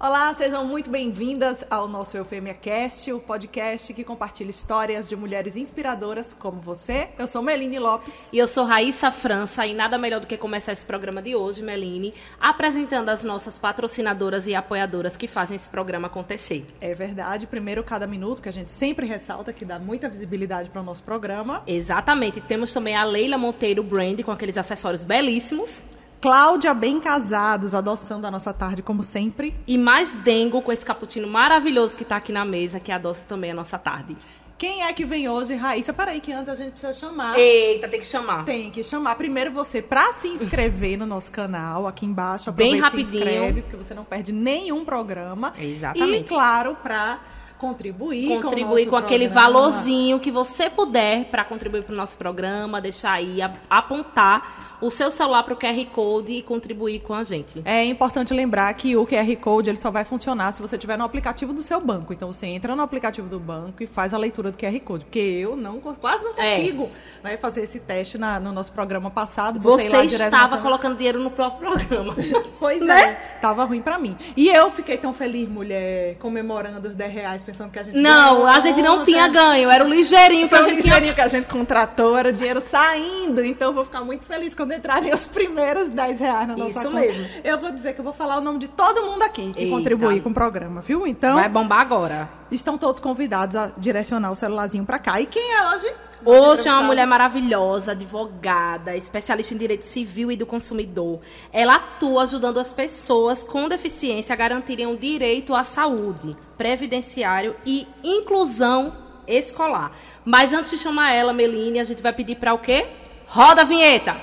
[0.00, 5.56] Olá, sejam muito bem-vindas ao nosso Eufêmia Cast, o podcast que compartilha histórias de mulheres
[5.56, 7.08] inspiradoras como você.
[7.18, 8.28] Eu sou Meline Lopes.
[8.32, 11.64] E eu sou Raíssa França, e nada melhor do que começar esse programa de hoje,
[11.64, 16.64] Meline, apresentando as nossas patrocinadoras e apoiadoras que fazem esse programa acontecer.
[16.80, 20.80] É verdade, primeiro cada minuto, que a gente sempre ressalta, que dá muita visibilidade para
[20.80, 21.64] o nosso programa.
[21.66, 22.40] Exatamente.
[22.40, 25.82] Temos também a Leila Monteiro Brand, com aqueles acessórios belíssimos.
[26.20, 29.54] Cláudia Bem Casados, adoçando a nossa tarde, como sempre.
[29.66, 33.52] E mais Dengo, com esse cappuccino maravilhoso que está aqui na mesa, que adoça também
[33.52, 34.16] a nossa tarde.
[34.56, 35.92] Quem é que vem hoje, Raíssa?
[35.92, 37.38] Peraí, que antes a gente precisa chamar.
[37.38, 38.44] Eita, tem que chamar.
[38.44, 42.50] Tem que chamar primeiro você para se inscrever no nosso canal, aqui embaixo.
[42.50, 43.10] Bem rapidinho.
[43.10, 45.52] Se inscreve, porque você não perde nenhum programa.
[45.56, 46.24] Exatamente.
[46.24, 47.20] E, claro, para
[47.58, 52.80] contribuir, Contribuir com, com, aquele valorzinho que você puder para contribuir para o nosso programa,
[52.80, 53.38] deixar aí,
[53.70, 57.60] apontar o seu celular para o QR Code e contribuir com a gente.
[57.64, 61.04] É importante lembrar que o QR Code ele só vai funcionar se você tiver no
[61.04, 62.12] aplicativo do seu banco.
[62.12, 65.04] Então você entra no aplicativo do banco e faz a leitura do QR Code.
[65.04, 66.56] Porque eu não, quase não É.
[66.56, 66.90] consigo
[67.22, 69.58] né, fazer esse teste na- no nosso programa passado.
[69.60, 72.14] Você estava colocando dinheiro no próprio programa.
[72.58, 73.00] Pois né?
[73.00, 74.16] é, tava ruim pra mim.
[74.36, 78.44] E eu fiquei tão feliz, mulher, comemorando os 10 reais, pensando que a gente Não,
[78.46, 81.46] a gente não tinha ganho, era o ligeirinho que o gente tinha que a gente
[81.46, 83.44] contratou, era o dinheiro saindo.
[83.44, 86.88] Então eu vou ficar muito feliz quando entrarem os primeiros 10 reais na nossa Isso
[86.88, 87.00] conta.
[87.00, 87.26] mesmo.
[87.44, 89.76] Eu vou dizer que eu vou falar o nome de todo mundo aqui que Eita.
[89.76, 91.06] contribuir com o programa, viu?
[91.06, 92.28] Então, Vai bombar agora.
[92.50, 95.20] estão todos convidados a direcionar o celularzinho pra cá.
[95.20, 95.92] E quem é hoje?
[96.24, 101.20] Hoje é uma mulher maravilhosa, advogada, especialista em direito civil e do consumidor.
[101.52, 107.86] Ela atua ajudando as pessoas com deficiência a garantirem o direito à saúde, previdenciário e
[108.02, 108.92] inclusão
[109.28, 109.92] escolar.
[110.24, 112.86] Mas antes de chamar ela, Meline, a gente vai pedir para o quê?
[113.28, 114.16] Roda a vinheta!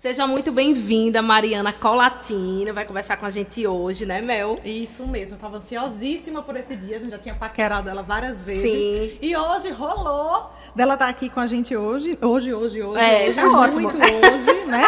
[0.00, 2.72] Seja muito bem-vinda, Mariana Colatina.
[2.72, 4.56] Vai conversar com a gente hoje, né, Mel?
[4.64, 8.42] Isso mesmo, eu tava ansiosíssima por esse dia, a gente já tinha paquerado ela várias
[8.42, 8.62] vezes.
[8.62, 9.18] Sim.
[9.20, 12.18] E hoje rolou dela estar aqui com a gente hoje.
[12.22, 12.98] Hoje, hoje, hoje.
[12.98, 13.80] É, hoje, tá ótimo.
[13.80, 14.84] Muito hoje, né?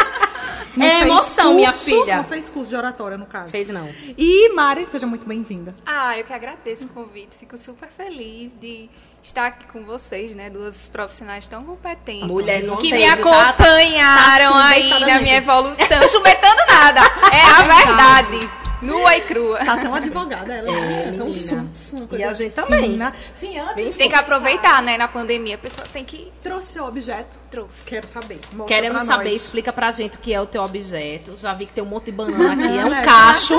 [0.75, 2.17] Não É emoção, minha curso, filha.
[2.17, 3.51] Não fez curso de oratória, no caso.
[3.51, 3.91] Fez não.
[4.17, 5.75] E Mari, seja muito bem-vinda.
[5.85, 7.37] Ah, eu que agradeço o convite.
[7.37, 8.89] Fico super feliz de
[9.23, 10.51] estar aqui com vocês, né?
[10.51, 12.27] Duas profissionais tão competentes.
[12.27, 13.07] Mulher, não que me?
[13.07, 16.09] Tá- acompanharam tá aí na minha evolução.
[16.09, 17.01] Chumbetando nada.
[17.33, 18.62] É a verdade.
[18.83, 19.59] Nua e crua.
[19.65, 21.15] Tá tão advogada ela, É, né?
[21.17, 22.91] tão suits, E a gente também.
[22.93, 23.13] fina.
[23.33, 24.97] Sim, antes Tem que aproveitar, né?
[24.99, 26.31] Na pandemia, a pessoa tem que.
[26.43, 27.39] Trouxe seu objeto.
[27.51, 27.83] Trouxe.
[27.87, 28.41] Quero saber.
[28.53, 29.37] Mostra Queremos pra saber, nós.
[29.37, 31.37] explica pra gente o que é o teu objeto.
[31.37, 33.03] Já vi que tem um monte de banana aqui, é um né?
[33.05, 33.55] cacho.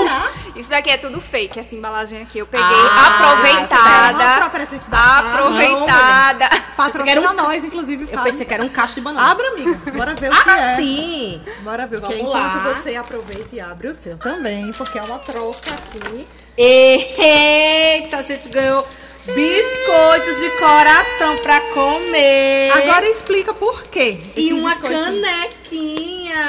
[0.56, 2.38] Isso daqui é tudo fake, essa embalagem aqui.
[2.38, 4.12] Eu peguei Ah, aproveitada.
[4.24, 5.30] Uma própria presente da Fábio.
[5.32, 6.48] Aproveitada.
[6.76, 9.30] Patrocina um- nós, inclusive, Eu pensei que era um cacho de banana.
[9.30, 9.74] Abra, amiga.
[9.92, 10.76] Bora ver o que Ah, é.
[10.76, 11.42] sim!
[11.60, 12.18] Bora ver o que é.
[12.18, 12.74] Enquanto lá.
[12.74, 16.26] você aproveita e abre o seu também, porque é uma troca aqui.
[16.56, 18.86] Eita, a gente ganhou
[19.26, 22.70] biscoitos de coração pra comer.
[22.72, 24.18] Agora explica por quê.
[24.36, 25.22] E uma biscoitinho.
[25.22, 26.44] canequinha.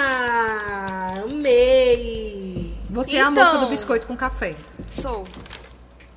[1.24, 2.74] Amei.
[2.90, 3.32] Você é a Então.
[3.46, 4.56] moça do biscoito com café.
[5.02, 5.26] Sou.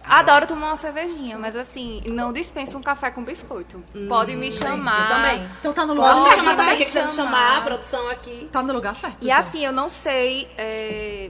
[0.05, 3.85] Adoro tomar uma cervejinha, mas assim, não dispenso um café com biscoito.
[4.09, 5.03] Pode me chamar.
[5.03, 5.49] eu também.
[5.61, 6.55] Então tá no lugar Pode me Pode certo.
[6.55, 7.11] chamar você me chamar.
[7.13, 8.49] chamar, a produção aqui.
[8.51, 9.19] Tá no lugar certo.
[9.21, 9.39] E então.
[9.39, 11.29] assim, eu não sei é,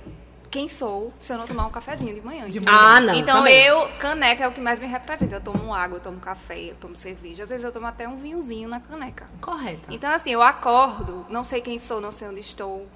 [0.50, 2.48] quem sou se eu não tomar um cafezinho de manhã.
[2.48, 2.78] De manhã.
[2.78, 3.14] Ah, não.
[3.14, 3.64] Então também.
[3.64, 5.36] eu, caneca é o que mais me representa.
[5.36, 7.44] Eu tomo água, eu tomo café, eu tomo cerveja.
[7.44, 9.26] Às vezes eu tomo até um vinhozinho na caneca.
[9.41, 9.92] Correto.
[9.92, 12.86] Então assim, eu acordo, não sei quem sou, não sei onde estou,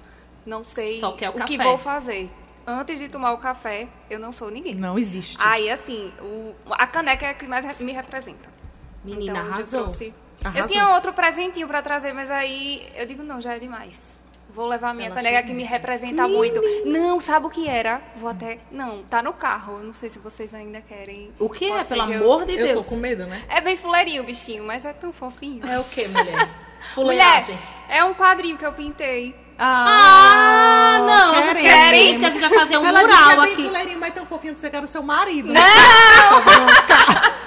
[0.45, 1.63] não sei Só quer o que café.
[1.63, 2.29] vou fazer.
[2.65, 4.73] Antes de tomar o café, eu não sou ninguém.
[4.75, 5.37] Não existe.
[5.41, 8.49] Aí, assim, o- a caneca é a que mais me representa.
[9.03, 9.83] Menina, Então, eu arrasou.
[9.83, 10.61] trouxe- Arrasou.
[10.61, 13.99] Eu tinha outro presentinho pra trazer, mas aí eu digo, não, já é demais.
[14.53, 15.49] Vou levar a minha Ela caneca chegou.
[15.49, 16.61] que me representa muito.
[16.85, 18.01] Não, sabe o que era?
[18.17, 18.59] Vou até.
[18.71, 19.77] Não, tá no carro.
[19.79, 21.31] Eu não sei se vocês ainda querem.
[21.39, 22.85] O que Pode é, pelo que eu- amor de eu Deus?
[22.87, 23.41] tô com medo, né?
[23.49, 25.65] É bem fuleirinho o bichinho, mas é tão fofinho.
[25.67, 26.23] É o que, mulher?
[26.97, 27.57] Mulher, Fuleiragem.
[27.87, 29.33] é um quadrinho que eu pintei.
[29.57, 31.91] Ah, não, a gente queremos.
[32.11, 33.63] quer que a gente vai fazer um Ela disse mural que é bem aqui.
[33.63, 35.53] fuleirinho, mas tão fofinho pra você que era o seu marido.
[35.53, 35.63] Não!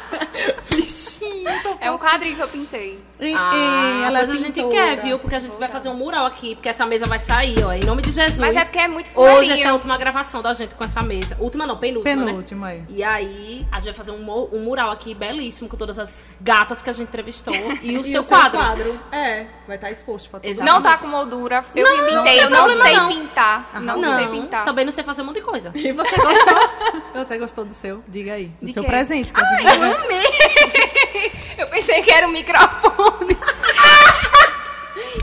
[1.46, 2.98] Bichinho, tão É um quadrinho que eu pintei.
[3.20, 5.18] E- Ah, ela é pois a gente quer, viu?
[5.18, 7.84] Porque a gente vai fazer um mural aqui, porque essa mesa vai sair, ó, em
[7.84, 8.38] nome de Jesus.
[8.38, 9.52] Mas é porque é muito Hoje fuleirinho.
[9.54, 11.36] essa é a última gravação da gente com essa mesa.
[11.40, 12.26] Última não, penúltima, né?
[12.26, 12.84] Penúltima aí.
[12.88, 16.82] E aí, a gente vai fazer um, um mural aqui belíssimo com todas as gatas
[16.82, 19.00] que a gente entrevistou e o E seu o seu quadro.
[19.12, 20.70] É, vai estar exposto pra todo Exato.
[20.70, 21.64] Não tá com moldura.
[21.74, 23.08] Eu Não, me não pintei, eu não sei não.
[23.08, 23.68] pintar.
[23.80, 24.14] Não, Arrasou.
[24.18, 24.64] sei pintar.
[24.64, 25.70] também não sei fazer um monte de coisa.
[25.74, 26.56] E você gostou?
[27.16, 28.04] Você gostou do seu?
[28.06, 28.52] Diga aí.
[28.60, 28.88] Do De seu quê?
[28.90, 29.32] presente.
[29.34, 30.26] Ai, você eu amei!
[31.58, 33.36] Eu pensei que era um microfone.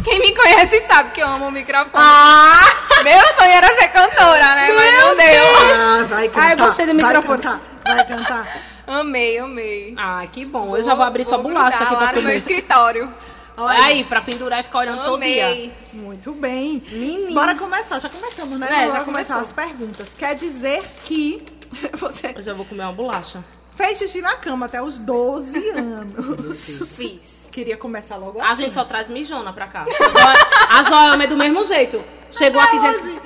[0.03, 1.91] Quem me conhece sabe que eu amo o microfone.
[1.95, 2.59] Ah!
[3.03, 4.71] Meu sonho era ser cantora, né?
[4.73, 5.43] Mas não deu.
[5.75, 6.45] Ah, vai cantar.
[6.47, 7.41] Ai, gostei do vai microfone.
[7.41, 8.57] cantar, Vai cantar.
[8.85, 9.93] Amei, amei.
[9.97, 10.75] Ah, que bom.
[10.75, 13.09] Eu já vou abrir sua vou bolacha aqui lá pra no meu escritório.
[13.55, 15.45] Olha, Aí, pra pendurar e ficar olhando todo dia.
[15.47, 15.73] Amei.
[15.93, 16.83] Muito bem.
[16.91, 17.33] Menino.
[17.33, 17.99] Bora começar.
[17.99, 18.67] Já começamos, né?
[18.67, 19.37] É, já começar começou.
[19.37, 20.07] as perguntas.
[20.17, 21.45] Quer dizer que
[21.93, 23.43] você Eu já vou comer uma bolacha.
[23.75, 26.91] Fez xixi na cama até os 12 anos.
[26.91, 27.19] Fiz.
[27.51, 28.63] Queria começar logo A assim.
[28.63, 29.83] gente só traz mijona pra cá.
[29.85, 30.39] A Joelma-
[30.69, 32.03] A Joelma é do mesmo jeito.
[32.31, 33.15] Chegou aqui Até dizendo...
[33.17, 33.21] hoje.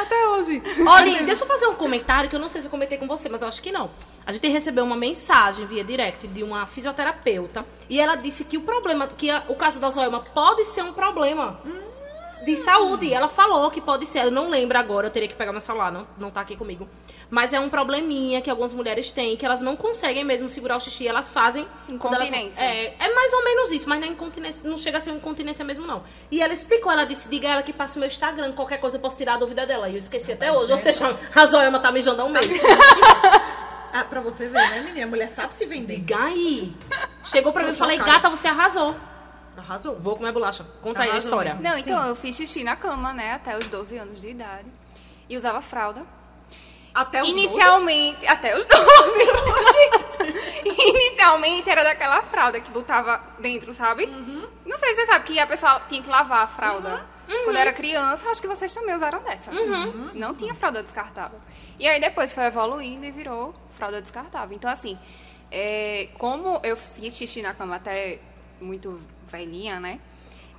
[0.00, 0.62] Até hoje.
[0.88, 3.28] Olha, deixa eu fazer um comentário que eu não sei se eu comentei com você,
[3.28, 3.90] mas eu acho que não.
[4.24, 8.62] A gente recebeu uma mensagem via direct de uma fisioterapeuta e ela disse que o
[8.62, 11.60] problema, que a- o caso da Zoelma pode ser um problema
[12.44, 13.12] de saúde.
[13.12, 15.90] Ela falou que pode ser, eu não lembro agora, eu teria que pegar meu celular,
[15.92, 16.88] não, não tá aqui comigo.
[17.28, 20.80] Mas é um probleminha que algumas mulheres têm, que elas não conseguem mesmo segurar o
[20.80, 21.66] xixi, elas fazem.
[21.98, 22.60] quando elas- Incontinência.
[22.62, 25.16] é, é mais ou menos isso, mas não, é incontinência, não chega a ser uma
[25.18, 26.04] incontinência mesmo, não.
[26.30, 28.96] E ela explicou, ela disse, diga a ela que passa o meu Instagram, qualquer coisa
[28.96, 29.88] eu posso tirar a dúvida dela.
[29.88, 30.70] E eu esqueci até hoje.
[30.70, 32.46] Ou seja, a Zoelma tá mijando há um mês.
[33.92, 35.06] Ah, pra você ver, né, menina?
[35.06, 35.96] A mulher sabe se vender.
[35.96, 36.74] Diga aí.
[37.24, 38.94] Chegou pra Tô mim e falei, gata, você arrasou.
[39.56, 39.98] Arrasou.
[39.98, 40.64] Vou comer bolacha.
[40.82, 41.54] Conta aí a Arrasou história.
[41.54, 41.80] Não, Sim.
[41.80, 43.32] então eu fiz xixi na cama, né?
[43.32, 44.68] Até os 12 anos de idade.
[45.28, 46.02] E usava fralda.
[46.94, 48.80] Até os Inicialmente, até os 12.
[50.64, 54.06] Inicialmente era daquela fralda que botava dentro, sabe?
[54.64, 57.06] Não sei se você sabe que a pessoa tinha que lavar a fralda.
[57.26, 59.50] Quando eu era criança, acho que vocês também usaram dessa.
[60.14, 61.38] Não tinha fralda descartável.
[61.78, 64.56] E aí depois foi evoluindo e virou fralda descartável.
[64.56, 64.98] Então, assim,
[65.50, 68.20] é, como eu fiz xixi na cama até
[68.60, 69.00] muito
[69.30, 70.00] velhinha, né?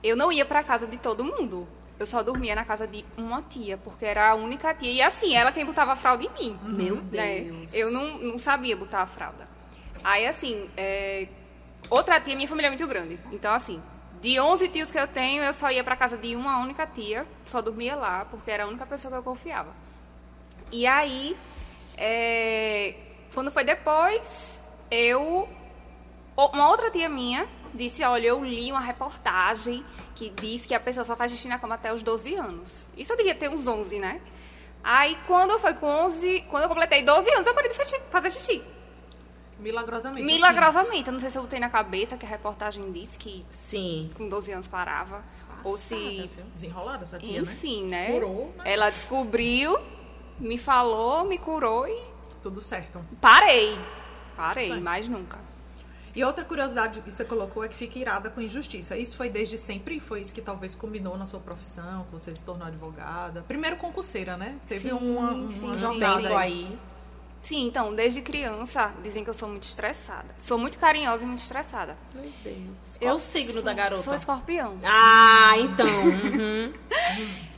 [0.03, 1.67] Eu não ia pra casa de todo mundo.
[1.99, 4.91] Eu só dormia na casa de uma tia, porque era a única tia.
[4.91, 6.59] E assim, ela quem botava a fralda em mim.
[6.63, 7.41] Meu né?
[7.41, 7.73] Deus.
[7.73, 9.47] Eu não, não sabia botar a fralda.
[10.03, 11.27] Aí, assim, é,
[11.89, 13.19] outra tia, minha família é muito grande.
[13.31, 13.81] Então, assim,
[14.21, 17.25] de 11 tios que eu tenho, eu só ia pra casa de uma única tia.
[17.45, 19.73] Só dormia lá, porque era a única pessoa que eu confiava.
[20.71, 21.35] E aí,
[21.97, 22.93] é,
[23.33, 25.49] quando foi depois, eu.
[26.35, 29.83] Uma outra tia minha disse: Olha, eu li uma reportagem
[30.15, 32.89] que diz que a pessoa só faz xixi na cama até os 12 anos.
[32.97, 34.21] Isso eu devia ter uns 11, né?
[34.83, 37.75] Aí, quando foi com 11, quando eu completei 12 anos, eu parei de
[38.09, 38.63] fazer- xixi.
[39.59, 40.25] Milagrosamente.
[40.25, 41.07] Milagrosamente.
[41.07, 44.11] Eu não sei se eu botei na cabeça que a reportagem disse que Sim.
[44.15, 45.23] com 12 anos parava.
[45.63, 45.95] ou se.
[46.29, 46.49] Passada?
[46.53, 47.51] Desenrolada essa tia, né?
[47.51, 48.11] Enfim, né?
[48.11, 48.63] Curou, né?
[48.71, 49.77] Ela descobriu,
[50.39, 51.99] me falou, me curou e
[52.43, 53.03] Tudo certo.
[53.19, 53.77] parei.
[54.35, 55.39] Parei, mais nunca.
[56.17, 58.97] E outra curiosidade que você colocou é que fica irada com injustiça.
[58.97, 59.99] Isso foi desde sempre?
[59.99, 63.45] Foi isso que talvez combinou na sua profissão, que você se tornou advogada?
[63.47, 64.57] Primeiro concurseira, né?
[64.67, 65.77] Teve Sim, uma, uma sim, sim.
[65.77, 66.35] jornada aí.
[66.35, 66.79] aí.
[67.43, 70.25] Sim, então, desde criança, dizem que eu sou muito estressada.
[70.39, 71.95] Sou muito carinhosa e muito estressada.
[72.15, 72.95] Meu Deus.
[72.95, 74.01] Eu Qual o signo da garota?
[74.01, 74.79] Sou escorpião.
[74.83, 75.85] Ah, então.
[76.17, 76.73] Uhum.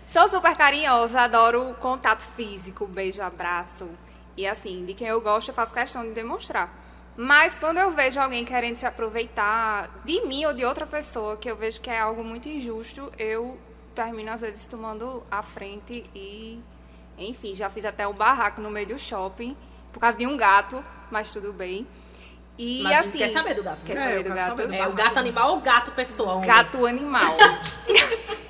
[0.08, 3.88] Sou super carinhosa, adoro contato físico, beijo, abraço.
[4.36, 6.79] E assim, de quem eu gosto, eu faço questão de demonstrar.
[7.22, 11.52] Mas quando eu vejo alguém querendo se aproveitar de mim ou de outra pessoa, que
[11.52, 13.60] eu vejo que é algo muito injusto, eu
[13.94, 16.62] termino às vezes tomando a frente e.
[17.18, 19.54] Enfim, já fiz até um barraco no meio do shopping,
[19.92, 20.82] por causa de um gato,
[21.12, 21.86] mas tudo bem.
[22.58, 23.18] E Mas assim.
[23.18, 23.84] quer saber do gato.
[23.86, 24.50] Quer É, saber do gato?
[24.52, 26.36] saber do É o gato animal ou gato pessoa?
[26.36, 26.50] homem?
[26.50, 27.36] Gato animal.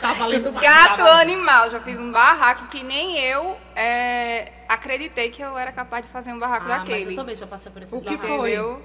[0.00, 0.64] Tá valendo mais.
[0.66, 5.72] Gato Tava- animal, já fiz um barraco que nem eu é, acreditei que eu era
[5.72, 6.98] capaz de fazer um barraco Ah, daquele.
[7.00, 8.38] mas eu também já passei por esses O que barracos.
[8.46, 8.82] Entendeu?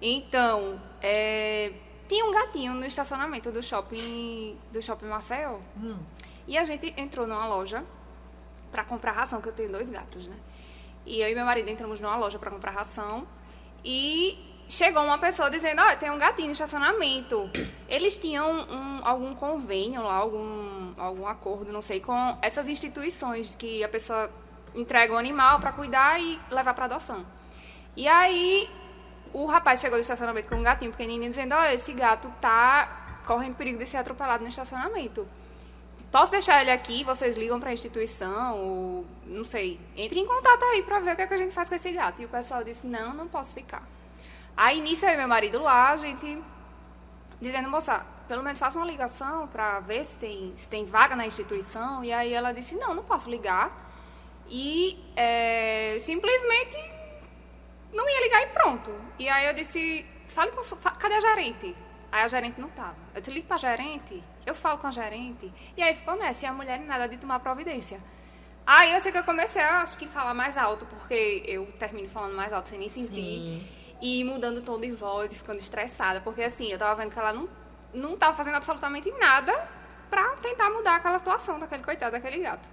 [0.00, 1.72] Então, é,
[2.08, 5.58] tinha um gatinho no estacionamento do shopping do shopping Maceió.
[5.76, 5.98] Hum.
[6.46, 7.82] E a gente entrou numa loja
[8.70, 10.36] pra comprar ração, que eu tenho dois gatos, né?
[11.04, 13.26] E eu e meu marido entramos numa loja pra comprar ração
[13.84, 17.50] e chegou uma pessoa dizendo, ó, tem um gatinho no estacionamento.
[17.88, 23.82] Eles tinham um- algum convênio lá, algum, algum acordo, não sei, com essas instituições que
[23.84, 24.30] a pessoa
[24.74, 27.24] entrega o animal pra cuidar e levar pra adoção.
[27.96, 28.68] E aí
[29.32, 33.54] o rapaz chegou do estacionamento com um gatinho pequenininho dizendo, ó, esse gato tá correndo
[33.56, 35.26] perigo de ser atropelado no estacionamento.
[36.12, 37.02] Posso deixar ele aqui?
[37.04, 38.58] Vocês ligam pra instituição?
[38.58, 39.78] Ou, não sei.
[39.96, 41.90] Entre em contato aí pra ver o que, é que a gente faz com esse
[41.92, 42.22] gato.
[42.22, 43.82] E o pessoal disse: não, não posso ficar.
[44.56, 46.42] Aí nisso e meu marido lá, a gente
[47.40, 51.26] dizendo, moça, pelo menos faça uma ligação pra ver se tem, se tem vaga na
[51.26, 52.02] instituição.
[52.04, 53.84] E aí ela disse: não, não posso ligar.
[54.48, 56.78] E é, simplesmente
[57.92, 58.94] não ia ligar e pronto.
[59.18, 61.76] E aí eu disse: fale com sua, cadê a gerente?
[62.10, 62.96] Aí a gerente não tava.
[63.14, 65.52] Eu te ligo pra gerente, eu falo com a gerente.
[65.76, 67.98] E aí ficou nessa, e a mulher nada de tomar providência.
[68.66, 72.08] Aí eu sei que eu comecei a, acho que, falar mais alto, porque eu termino
[72.08, 73.14] falando mais alto sem nem sentir.
[73.14, 73.68] Sim.
[74.00, 76.20] E mudando o tom de voz e ficando estressada.
[76.20, 77.48] Porque assim, eu tava vendo que ela não,
[77.92, 79.68] não tava fazendo absolutamente nada
[80.10, 82.68] pra tentar mudar aquela situação daquele coitado daquele gato.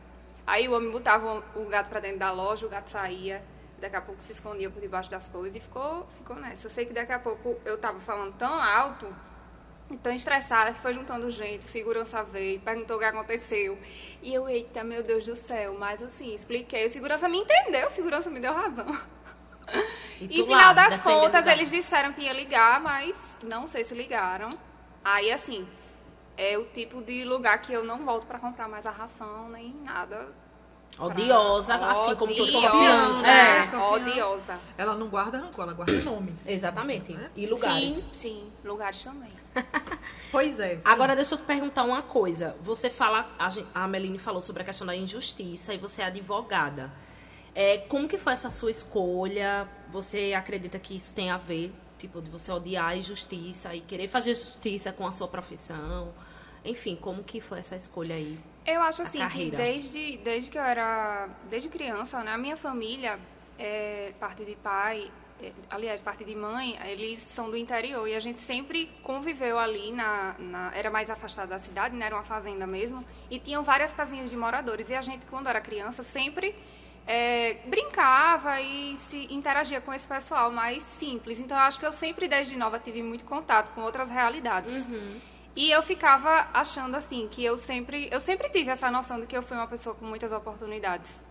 [0.46, 3.44] Aí o homem botava o gato pra dentro da loja, o gato saía,
[3.80, 6.68] daqui a pouco se escondia por debaixo das coisas e ficou, ficou nessa.
[6.68, 9.08] Eu sei que daqui a pouco eu tava falando tão alto,
[10.02, 13.78] tão estressada, que foi juntando gente, segurança veio, perguntou o que aconteceu.
[14.22, 16.88] E eu, eita, meu Deus do céu, mas assim, expliquei.
[16.88, 18.88] O segurança me entendeu, o segurança me deu razão.
[20.30, 23.94] E tu final lá, das contas, eles disseram que ia ligar, mas não sei se
[23.94, 24.50] ligaram.
[25.04, 25.68] Aí, assim,
[26.38, 29.72] é o tipo de lugar que eu não volto pra comprar mais a ração, nem
[29.74, 30.28] nada.
[31.00, 33.22] Odiosa, assim como todo Odiosa, escorpião.
[33.22, 33.58] né?
[33.58, 33.62] É.
[33.62, 33.94] Escorpião.
[33.94, 34.60] odiosa.
[34.78, 36.48] Ela não guarda rancor, ela guarda nomes.
[36.48, 37.14] Exatamente.
[37.14, 37.32] Né?
[37.36, 37.96] E lugares.
[37.96, 39.32] Sim, sim, lugares também.
[40.32, 40.78] Pois é.
[40.78, 40.82] sim.
[40.86, 42.56] Agora deixa eu te perguntar uma coisa.
[42.62, 43.52] Você fala, a,
[43.84, 46.92] a Meline falou sobre a questão da injustiça e você é advogada.
[47.56, 49.68] É, como que foi essa sua escolha?
[49.92, 54.08] Você acredita que isso tem a ver, tipo, de você odiar a injustiça e querer
[54.08, 56.12] fazer justiça com a sua profissão?
[56.66, 58.40] Enfim, como que foi essa escolha aí?
[58.66, 59.52] Eu acho assim carreira.
[59.58, 61.30] que desde, desde que eu era.
[61.50, 62.32] Desde criança, né?
[62.32, 63.20] A minha família,
[63.60, 68.20] é, parte de pai, é, aliás, parte de mãe, eles são do interior e a
[68.22, 70.36] gente sempre conviveu ali na.
[70.40, 72.06] na- era mais afastado da cidade, né?
[72.06, 73.04] Era uma fazenda mesmo.
[73.30, 74.90] E tinham várias casinhas de moradores.
[74.90, 76.56] E a gente, quando era criança, sempre.
[77.06, 81.40] É, brincava e se interagia com esse pessoal mais simples.
[81.40, 84.72] Então, eu acho que eu sempre, desde nova, tive muito contato com outras realidades.
[85.56, 89.38] E eu ficava achando assim que eu sempre, eu sempre tive essa noção de que
[89.38, 91.22] eu fui uma pessoa com muitas oportunidades.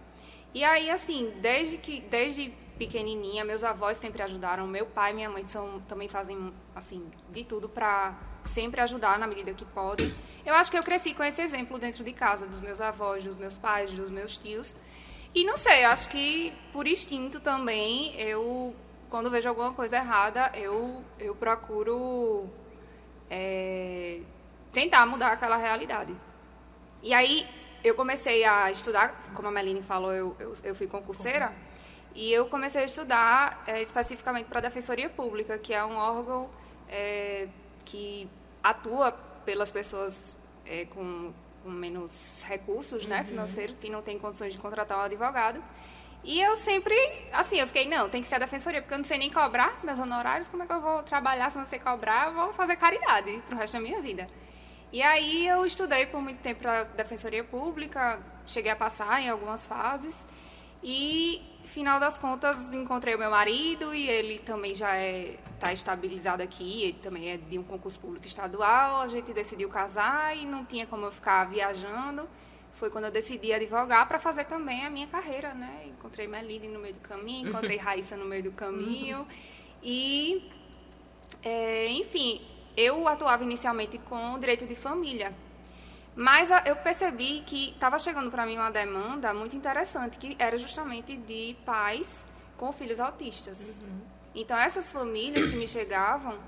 [0.54, 5.30] E aí assim, desde que desde pequenininha, meus avós sempre ajudaram, meu pai e minha
[5.30, 10.12] mãe são também fazem assim de tudo pra sempre ajudar na medida que podem.
[10.46, 13.36] Eu acho que eu cresci com esse exemplo dentro de casa dos meus avós, dos
[13.36, 14.74] meus pais, dos meus tios.
[15.34, 18.74] E não sei, acho que por instinto também, eu
[19.08, 22.48] quando vejo alguma coisa errada, eu eu procuro
[23.30, 24.20] é,
[24.72, 26.14] tentar mudar aquela realidade.
[27.02, 27.46] E aí
[27.82, 31.52] eu comecei a estudar, como a Meline falou, eu, eu, eu fui concurseira,
[32.14, 36.50] e eu comecei a estudar é, especificamente para a Defensoria Pública, que é um órgão
[36.88, 37.48] é,
[37.84, 38.28] que
[38.62, 39.12] atua
[39.44, 44.98] pelas pessoas é, com, com menos recursos né, financeiros, que não têm condições de contratar
[44.98, 45.62] um advogado.
[46.24, 46.94] E eu sempre,
[47.32, 49.80] assim, eu fiquei, não, tem que ser a defensoria, porque eu não sei nem cobrar
[49.82, 52.28] meus honorários, como é que eu vou trabalhar se não sei cobrar?
[52.28, 54.28] Eu vou fazer caridade pro resto da minha vida.
[54.92, 59.66] E aí eu estudei por muito tempo para defensoria pública, cheguei a passar em algumas
[59.66, 60.24] fases
[60.82, 61.40] e
[61.72, 66.82] final das contas encontrei o meu marido e ele também já é tá estabilizado aqui,
[66.82, 70.86] ele também é de um concurso público estadual, a gente decidiu casar e não tinha
[70.86, 72.28] como eu ficar viajando.
[72.74, 75.84] Foi quando eu decidi advogar para fazer também a minha carreira, né?
[75.86, 79.26] Encontrei Meline no meio do caminho, encontrei Raíssa no meio do caminho
[79.82, 80.50] e
[81.42, 82.42] é, enfim,
[82.76, 85.32] eu atuava inicialmente com o direito de família.
[86.14, 90.58] Mas a- eu percebi que estava chegando para mim uma demanda muito interessante, que era
[90.58, 92.06] justamente de pais
[92.58, 93.56] com filhos autistas.
[94.34, 96.38] Então, essas famílias que me chegavam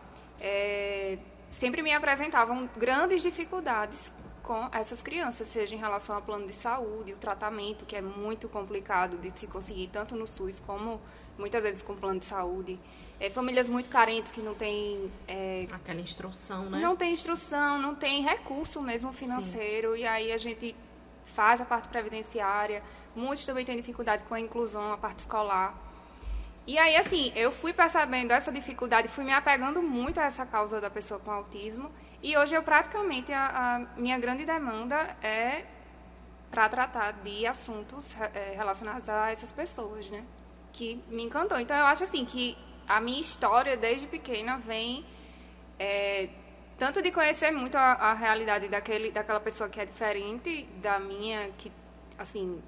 [0.41, 1.19] é,
[1.51, 7.15] sempre me apresentavam grandes dificuldades com essas crianças, seja em relação ao plano de saúde,
[7.15, 11.01] o tratamento, que é muito complicado de se conseguir, tanto no SUS como
[11.39, 12.79] muitas vezes com plano de saúde.
[13.21, 16.81] É, famílias muito carentes que não têm é, Aquela instrução, né?
[16.81, 20.75] não tem instrução, não tem recurso mesmo financeiro, e aí a gente
[21.27, 22.83] faz a parte previdenciária.
[23.15, 25.75] Muitos também têm dificuldade com a inclusão, a parte escolar.
[26.67, 30.81] E aí, assim, eu fui percebendo essa dificuldade, fui me apegando muito a essa causa
[30.81, 31.91] da pessoa com autismo,
[32.23, 35.67] e hoje eu praticamente, a, a minha grande demanda é
[36.51, 40.25] para tratar de assuntos eh, relacionados a essas pessoas, né?
[40.73, 41.59] Que me encantou.
[41.59, 42.57] Então, eu acho assim que
[42.89, 45.05] a minha história desde pequena vem
[45.79, 46.29] é,
[46.79, 51.51] tanto de conhecer muito a, a realidade daquele, daquela pessoa que é diferente da minha,
[51.59, 51.71] que,
[52.19, 52.63] assim,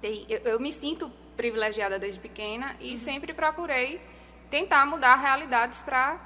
[0.00, 4.00] tem, eu, eu me sinto privilegiada desde pequena e sempre procurei
[4.50, 6.20] tentar mudar realidades para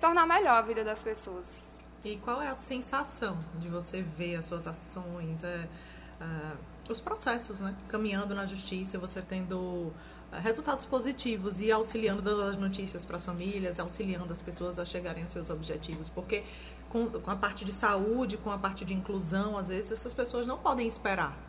[0.00, 1.68] tornar melhor a vida das pessoas.
[2.04, 5.68] E qual é a sensação de você ver as suas ações, é,
[6.20, 6.56] ah,
[6.88, 7.76] os processos, né?
[7.88, 9.92] Caminhando na justiça, você tendo
[10.32, 15.32] resultados positivos e auxiliando as notícias para as famílias, auxiliando as pessoas a chegarem aos
[15.32, 16.08] seus objetivos.
[16.08, 16.44] Porque
[16.90, 20.46] com, com a parte de saúde, com a parte de inclusão, às vezes essas pessoas
[20.46, 21.47] não podem esperar.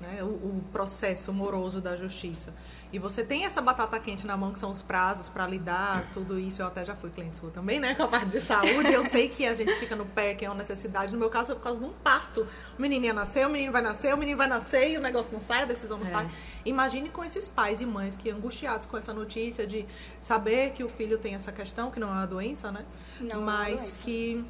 [0.00, 2.54] Né, o, o processo moroso da justiça.
[2.90, 6.38] E você tem essa batata quente na mão, que são os prazos para lidar, tudo
[6.38, 6.62] isso.
[6.62, 7.94] Eu até já fui cliente sua também, né?
[7.94, 8.90] Com a parte de saúde.
[8.90, 11.12] Eu sei que a gente fica no pé, que é uma necessidade.
[11.12, 12.46] No meu caso, foi por causa de um parto.
[12.78, 15.32] O menino ia nascer, o menino vai nascer, o menino vai nascer e o negócio
[15.32, 16.10] não sai, a decisão não é.
[16.10, 16.30] sai.
[16.64, 19.84] Imagine com esses pais e mães que angustiados com essa notícia de
[20.20, 22.86] saber que o filho tem essa questão, que não é uma doença, né?
[23.20, 24.44] Não Mas é que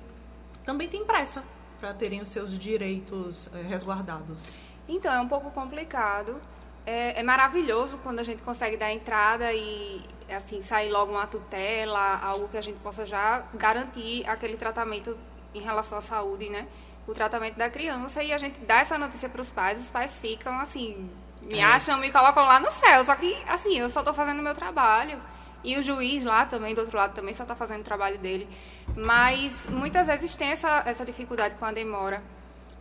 [0.64, 1.43] também tem pressa
[1.81, 4.47] para terem os seus direitos é, resguardados.
[4.88, 6.40] Então, é um pouco complicado
[6.87, 10.00] é, é, maravilhoso quando a gente consegue dar entrada e
[10.35, 15.14] assim sair logo uma tutela, algo que a gente possa já garantir aquele tratamento
[15.54, 16.66] em relação à saúde, né?
[17.07, 20.18] O tratamento da criança e a gente dá essa notícia para os pais, os pais
[20.18, 21.11] ficam assim,
[21.42, 21.62] me é.
[21.62, 24.54] acham, me colocam lá no céu, só que assim, eu só estou fazendo o meu
[24.54, 25.21] trabalho.
[25.64, 28.49] E o juiz lá também, do outro lado, também só está fazendo o trabalho dele.
[28.97, 32.23] Mas muitas vezes tem essa, essa dificuldade com a demora.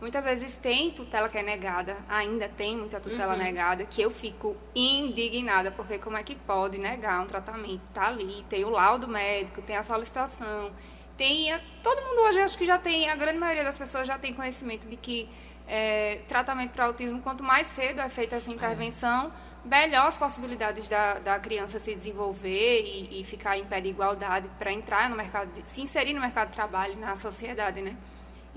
[0.00, 3.38] Muitas vezes tem tutela que é negada, ainda tem muita tutela uhum.
[3.38, 7.82] negada, que eu fico indignada, porque como é que pode negar um tratamento?
[7.92, 10.70] Tá ali, tem o laudo médico, tem a solicitação,
[11.16, 11.52] tem.
[11.82, 14.86] Todo mundo hoje acho que já tem, a grande maioria das pessoas já tem conhecimento
[14.86, 15.28] de que
[15.66, 19.32] é, tratamento para autismo, quanto mais cedo é feita essa intervenção,
[19.64, 19.68] é.
[19.68, 24.48] melhor as possibilidades da, da criança se desenvolver e, e ficar em pé de igualdade
[24.58, 27.96] para entrar no mercado, de, se inserir no mercado de trabalho, na sociedade, né?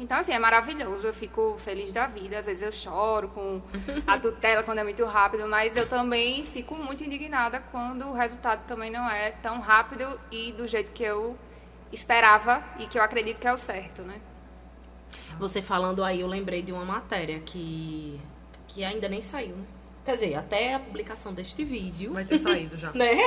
[0.01, 2.39] Então, assim, é maravilhoso, eu fico feliz da vida.
[2.39, 3.62] Às vezes eu choro com
[4.08, 8.65] a tutela quando é muito rápido, mas eu também fico muito indignada quando o resultado
[8.67, 11.38] também não é tão rápido e do jeito que eu
[11.93, 14.20] esperava e que eu acredito que é o certo, né?
[15.38, 18.20] Você falando aí, eu lembrei de uma matéria que,
[18.70, 19.65] que ainda nem saiu, né?
[20.03, 22.13] Quer dizer, até a publicação deste vídeo.
[22.13, 22.91] Vai ter saído já.
[22.98, 23.17] Né?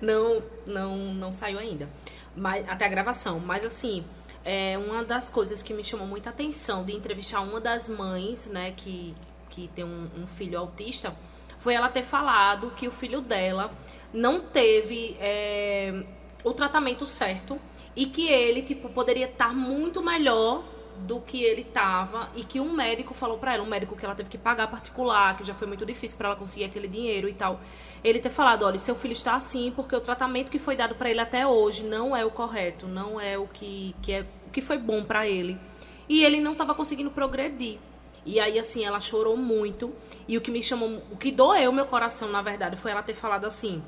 [0.00, 1.88] Não, não, não saiu ainda.
[2.36, 3.40] Mas, até a gravação.
[3.40, 4.04] Mas assim,
[4.44, 8.72] é, uma das coisas que me chamou muita atenção de entrevistar uma das mães, né,
[8.76, 9.14] que,
[9.50, 11.14] que tem um, um filho autista,
[11.58, 13.72] foi ela ter falado que o filho dela
[14.12, 16.04] não teve é,
[16.44, 17.58] o tratamento certo
[17.96, 20.62] e que ele, tipo, poderia estar muito melhor
[20.98, 24.14] do que ele estava e que um médico falou para ela, um médico que ela
[24.14, 27.34] teve que pagar particular, que já foi muito difícil para ela conseguir aquele dinheiro e
[27.34, 27.60] tal.
[28.04, 31.10] Ele ter falado, olha, seu filho está assim porque o tratamento que foi dado para
[31.10, 34.60] ele até hoje não é o correto, não é o que, que é o que
[34.60, 35.58] foi bom para ele.
[36.06, 37.78] E ele não estava conseguindo progredir.
[38.26, 39.92] E aí, assim, ela chorou muito.
[40.28, 43.14] E o que me chamou, o que doeu meu coração, na verdade, foi ela ter
[43.14, 43.82] falado assim: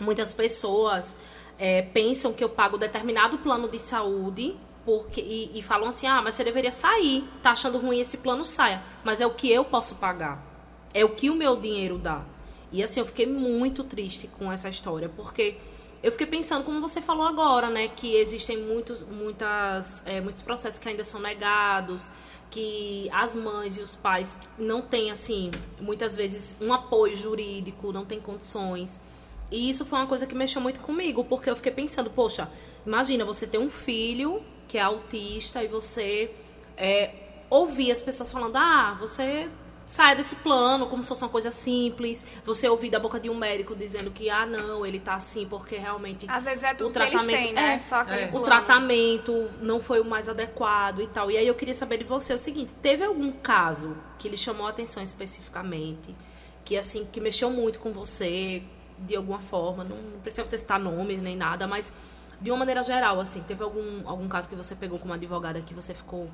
[0.00, 1.16] muitas pessoas
[1.56, 6.20] é, pensam que eu pago determinado plano de saúde porque e, e, falam assim: ah,
[6.22, 8.82] mas você deveria sair, tá achando ruim esse plano, saia.
[9.02, 10.42] Mas é o que eu posso pagar,
[10.92, 12.22] é o que o meu dinheiro dá.
[12.74, 15.56] E assim, eu fiquei muito triste com essa história, porque
[16.02, 20.80] eu fiquei pensando, como você falou agora, né, que existem muitos, muitas, é, muitos processos
[20.80, 22.10] que ainda são negados,
[22.50, 28.04] que as mães e os pais não têm, assim, muitas vezes um apoio jurídico, não
[28.04, 29.00] têm condições.
[29.52, 32.50] E isso foi uma coisa que mexeu muito comigo, porque eu fiquei pensando, poxa,
[32.84, 36.28] imagina você ter um filho que é autista e você
[36.76, 37.14] é,
[37.48, 39.48] ouvir as pessoas falando, ah, você
[39.86, 42.26] sai desse plano como se fosse uma coisa simples.
[42.44, 45.76] Você ouvir da boca de um médico dizendo que, ah, não, ele tá assim porque
[45.76, 46.26] realmente.
[46.28, 47.80] Às vezes é tudo o tratamento, têm, né?
[48.08, 48.30] É, é.
[48.32, 51.30] O tratamento não foi o mais adequado e tal.
[51.30, 54.66] E aí eu queria saber de você o seguinte: teve algum caso que lhe chamou
[54.66, 56.14] a atenção especificamente?
[56.64, 58.62] Que assim, que mexeu muito com você
[58.98, 59.84] de alguma forma?
[59.84, 61.92] Não, não precisa você citar nomes nem nada, mas
[62.40, 65.74] de uma maneira geral, assim, teve algum, algum caso que você pegou como advogada que
[65.74, 66.30] você ficou,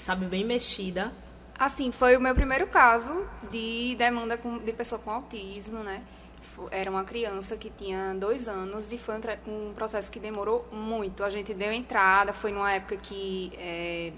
[0.00, 1.12] sabe, bem mexida?
[1.58, 6.02] Assim, foi o meu primeiro caso de demanda com, de pessoa com autismo, né?
[6.70, 11.24] Era uma criança que tinha dois anos e foi um, um processo que demorou muito.
[11.24, 14.12] A gente deu entrada, foi numa época que é,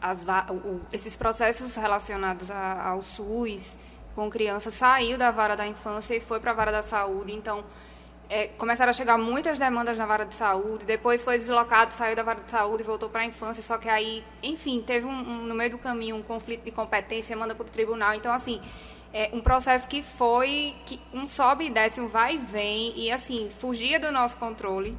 [0.00, 3.76] as, o, esses processos relacionados a, ao SUS
[4.14, 7.32] com criança saiu da vara da infância e foi para a vara da saúde.
[7.32, 7.64] Então,
[8.28, 12.22] é, começaram a chegar muitas demandas na vara de saúde, depois foi deslocado, saiu da
[12.22, 15.42] vara de saúde e voltou para a infância, só que aí, enfim, teve um, um,
[15.42, 18.14] no meio do caminho um conflito de competência, manda para o tribunal.
[18.14, 18.60] Então, assim,
[19.12, 23.10] é um processo que foi que um sobe e desce, um vai e vem, e
[23.10, 24.98] assim, fugia do nosso controle.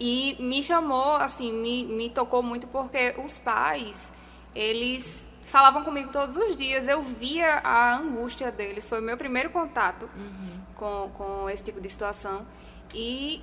[0.00, 4.10] E me chamou, assim, me, me tocou muito porque os pais,
[4.54, 9.50] eles falavam comigo todos os dias, eu via a angústia deles, foi o meu primeiro
[9.50, 10.08] contato.
[10.16, 12.44] Uhum com, com esse tipo de situação.
[12.92, 13.40] E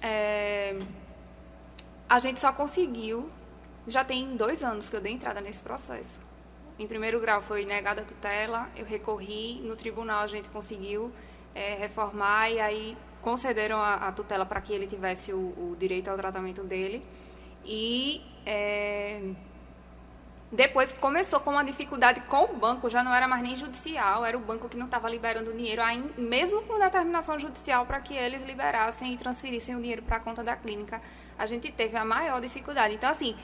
[0.00, 0.78] é,
[2.08, 3.28] a gente só conseguiu,
[3.86, 6.18] já tem dois anos que eu dei entrada nesse processo.
[6.78, 11.12] Em primeiro grau foi negada a tutela, eu recorri, no tribunal a gente conseguiu
[11.54, 16.08] é, reformar e aí concederam a, a tutela para que ele tivesse o, o, direito
[16.08, 17.02] ao tratamento dele.
[17.64, 19.20] E é,
[20.50, 24.36] Depois começou com uma dificuldade com o banco, já não era mais nem judicial, era
[24.36, 28.42] o banco que não estava liberando dinheiro, aí, mesmo com determinação judicial para que eles
[28.46, 31.02] liberassem e transferissem o dinheiro para a conta da clínica.
[31.38, 32.94] A gente teve a maior dificuldade.
[32.94, 33.36] Então, assim,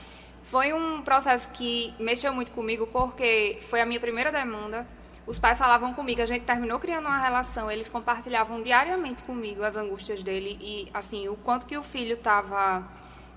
[0.45, 4.87] foi um processo que mexeu muito comigo, porque foi a minha primeira demanda.
[5.27, 9.77] Os pais falavam comigo, a gente terminou criando uma relação, eles compartilhavam diariamente comigo as
[9.77, 12.83] angústias dele e, assim, o quanto que o filho estava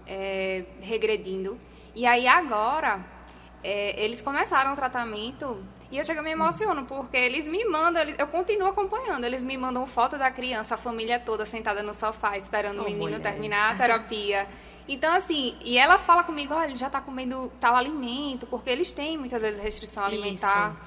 [0.06, 1.58] é, regredindo.
[1.94, 3.17] E aí, agora
[3.63, 8.20] é, eles começaram o tratamento e eu chego me emociono, porque eles me mandam, eles,
[8.20, 12.38] eu continuo acompanhando, eles me mandam foto da criança, a família toda sentada no sofá,
[12.38, 13.22] esperando oh, o menino mulher.
[13.22, 14.48] terminar a terapia.
[14.89, 18.93] Então, assim, e ela fala comigo, olha, ele já está comendo tal alimento, porque eles
[18.93, 20.78] têm muitas vezes restrição alimentar.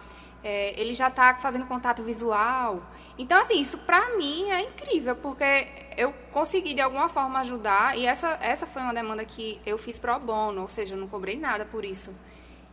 [0.42, 2.82] É, ele já está fazendo contato visual.
[3.18, 8.06] Então, assim, isso pra mim é incrível, porque eu consegui de alguma forma ajudar, e
[8.06, 11.36] essa, essa foi uma demanda que eu fiz pro bono, ou seja, eu não cobrei
[11.36, 12.14] nada por isso.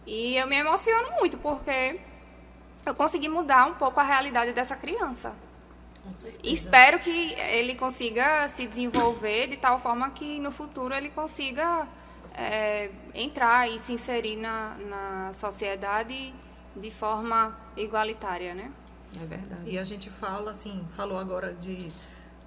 [0.08, 2.00] E eu me emociono muito, porque
[2.86, 5.36] eu consegui mudar um pouco a realidade dessa criança.
[6.02, 6.42] Com certeza.
[6.48, 11.86] Espero que ele consiga se desenvolver de tal forma que no futuro ele consiga
[12.34, 16.34] é, entrar e se inserir na, na sociedade
[16.74, 18.72] de forma igualitária, né?
[19.22, 19.70] É verdade.
[19.70, 21.92] E a gente fala, assim, falou agora de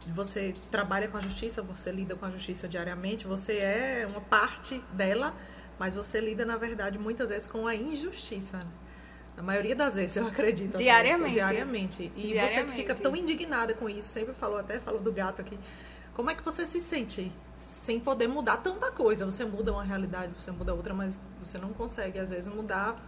[0.07, 4.83] você trabalha com a justiça, você lida com a justiça diariamente, você é uma parte
[4.93, 5.35] dela,
[5.81, 8.59] mas você lida, na verdade, muitas vezes com a injustiça.
[8.59, 8.67] Né?
[9.39, 10.77] A maioria das vezes, eu acredito.
[10.77, 11.33] Diariamente.
[11.33, 12.13] Diariamente.
[12.15, 12.71] E Diariamente.
[12.71, 15.59] você fica tão indignada com isso, sempre falou, até falou do gato aqui.
[16.13, 19.25] Como é que você se sente sem poder mudar tanta coisa?
[19.25, 23.03] Você muda uma realidade, você muda outra, mas você não consegue, às vezes, mudar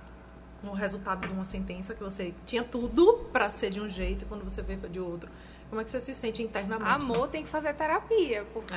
[0.65, 4.27] o resultado de uma sentença que você tinha tudo para ser de um jeito e
[4.27, 5.29] quando você vê de outro.
[5.69, 6.91] Como é que você se sente internamente?
[6.91, 8.73] Amor tem que fazer terapia, porque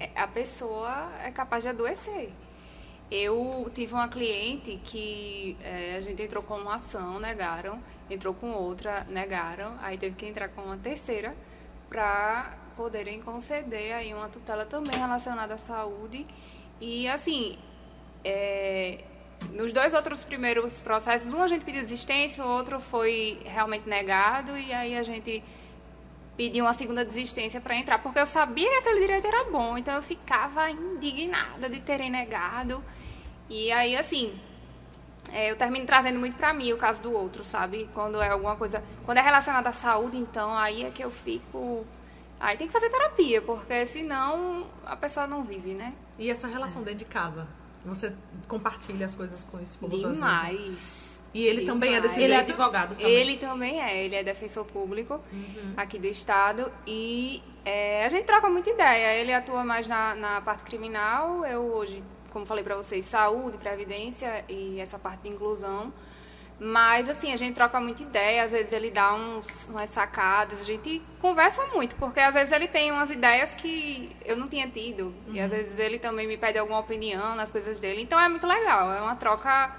[0.00, 2.32] É, a pessoa é capaz de adoecer.
[3.10, 8.52] Eu tive uma cliente que é, a gente entrou com uma ação, negaram, entrou com
[8.52, 11.34] outra, negaram, aí teve que entrar com uma terceira
[11.88, 16.24] para poderem conceder aí uma tutela também relacionada à saúde.
[16.80, 17.58] E assim,
[18.24, 19.02] é,
[19.52, 24.56] nos dois outros primeiros processos, um a gente pediu desistência, o outro foi realmente negado,
[24.56, 25.42] e aí a gente
[26.40, 29.92] pediu uma segunda desistência para entrar, porque eu sabia que aquele direito era bom, então
[29.92, 32.82] eu ficava indignada de terem negado.
[33.46, 34.32] E aí, assim,
[35.30, 37.90] é, eu termino trazendo muito pra mim o caso do outro, sabe?
[37.92, 38.82] Quando é alguma coisa.
[39.04, 41.84] Quando é relacionado à saúde, então, aí é que eu fico.
[42.40, 45.92] Aí tem que fazer terapia, porque senão a pessoa não vive, né?
[46.18, 47.46] E essa relação dentro de casa?
[47.84, 48.14] Você
[48.48, 50.20] compartilha as coisas com o esposo às vezes?
[51.32, 52.20] E ele também é desse.
[52.20, 52.50] Ele é jeito?
[52.50, 53.12] advogado também.
[53.12, 55.20] Ele também é, ele é defensor público
[55.76, 59.14] aqui do estado e é, a gente troca muita ideia.
[59.20, 64.44] Ele atua mais na, na parte criminal, eu hoje, como falei pra vocês, saúde, previdência
[64.48, 65.92] e essa parte de inclusão.
[66.62, 70.64] Mas assim, a gente troca muita ideia, às vezes ele dá uns, umas sacadas, a
[70.64, 75.14] gente conversa muito, porque às vezes ele tem umas ideias que eu não tinha tido.
[75.28, 78.02] E às vezes ele também me pede alguma opinião nas coisas dele.
[78.02, 79.74] Então é muito legal, é uma troca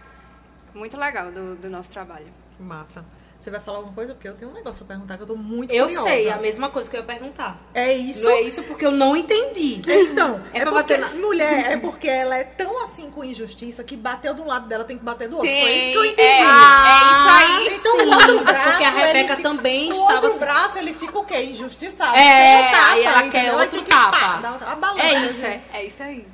[0.74, 2.28] muito legal do, do nosso trabalho.
[2.58, 3.04] Que Massa.
[3.40, 4.14] Você vai falar alguma coisa?
[4.14, 6.08] Porque eu tenho um negócio pra perguntar que eu tô muito Eu curiosa.
[6.08, 7.58] sei, a mesma coisa que eu ia perguntar.
[7.74, 8.24] É isso?
[8.26, 9.82] Não é isso porque eu não entendi.
[9.84, 13.24] Então, É é, pra porque, bater na- mulher, é porque ela é tão assim com
[13.24, 15.50] injustiça que bateu de um lado dela tem que bater do outro.
[15.52, 16.22] Foi isso que eu entendi.
[16.22, 17.76] é, Ah, é isso aí.
[17.80, 20.40] Então, sim, o outro braço, porque a Rebeca fica- também o estava outro assim.
[20.40, 21.42] braço, ele fica o quê?
[21.42, 22.16] Injustiçado.
[22.16, 23.54] É, tapa, aí ela quer entendeu?
[23.56, 24.20] outro tem que, tapa.
[24.20, 25.62] pá, dar outra- a balança, É isso, né?
[25.74, 26.28] É isso aí.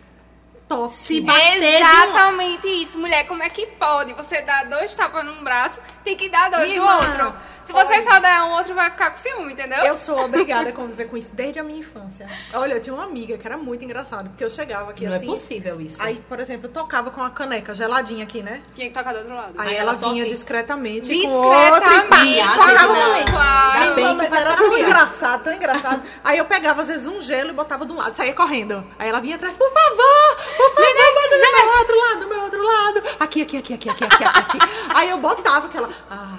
[0.67, 0.93] Top.
[0.93, 3.25] Se bater de um Exatamente isso, mulher.
[3.25, 4.13] Como é que pode?
[4.13, 7.39] Você dar dois tapas num braço, tem que dar dois Minha do irmã, outro.
[7.67, 8.03] Se você olha.
[8.03, 9.77] só der um, outro vai ficar com ciúme, entendeu?
[9.83, 12.27] Eu sou obrigada a conviver com isso desde a minha infância.
[12.53, 15.17] Olha, eu tinha uma amiga que era muito engraçado, porque eu chegava aqui Não é
[15.17, 15.25] assim.
[15.27, 16.01] possível isso.
[16.01, 18.63] Aí, por exemplo, eu tocava com a caneca geladinha aqui, né?
[18.73, 19.53] Tinha que tocar do outro lado.
[19.57, 21.35] Aí, Aí ela, ela vinha e- discretamente, com Discretamente.
[21.35, 22.87] outra e E não.
[22.87, 23.25] também.
[23.25, 24.01] Claro.
[24.01, 26.01] Não, mas era tão engraçado, tão engraçado.
[26.23, 28.83] Aí eu pegava, às vezes, um gelo e botava de um lado, saía correndo.
[28.97, 32.41] Aí ela vinha atrás, por favor, por favor, bota do meu outro lado, do meu
[32.41, 33.03] outro lado.
[33.19, 34.57] Aqui, aqui, aqui, aqui, aqui, aqui, aqui.
[34.95, 35.89] Aí eu botava aquela.
[36.09, 36.37] Ah,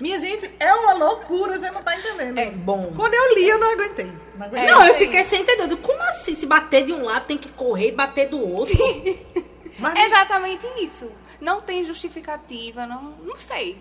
[0.00, 2.38] minha gente, é uma loucura, você não tá entendendo.
[2.38, 2.92] É bom.
[2.96, 4.12] Quando eu li, eu não aguentei.
[4.36, 4.68] Não aguentei.
[4.68, 5.76] É, não, eu fiquei sem entender.
[5.76, 6.34] Como assim?
[6.34, 8.76] Se bater de um lado, tem que correr e bater do outro?
[9.78, 11.10] Mas Exatamente isso.
[11.40, 13.76] Não tem justificativa, não, não sei.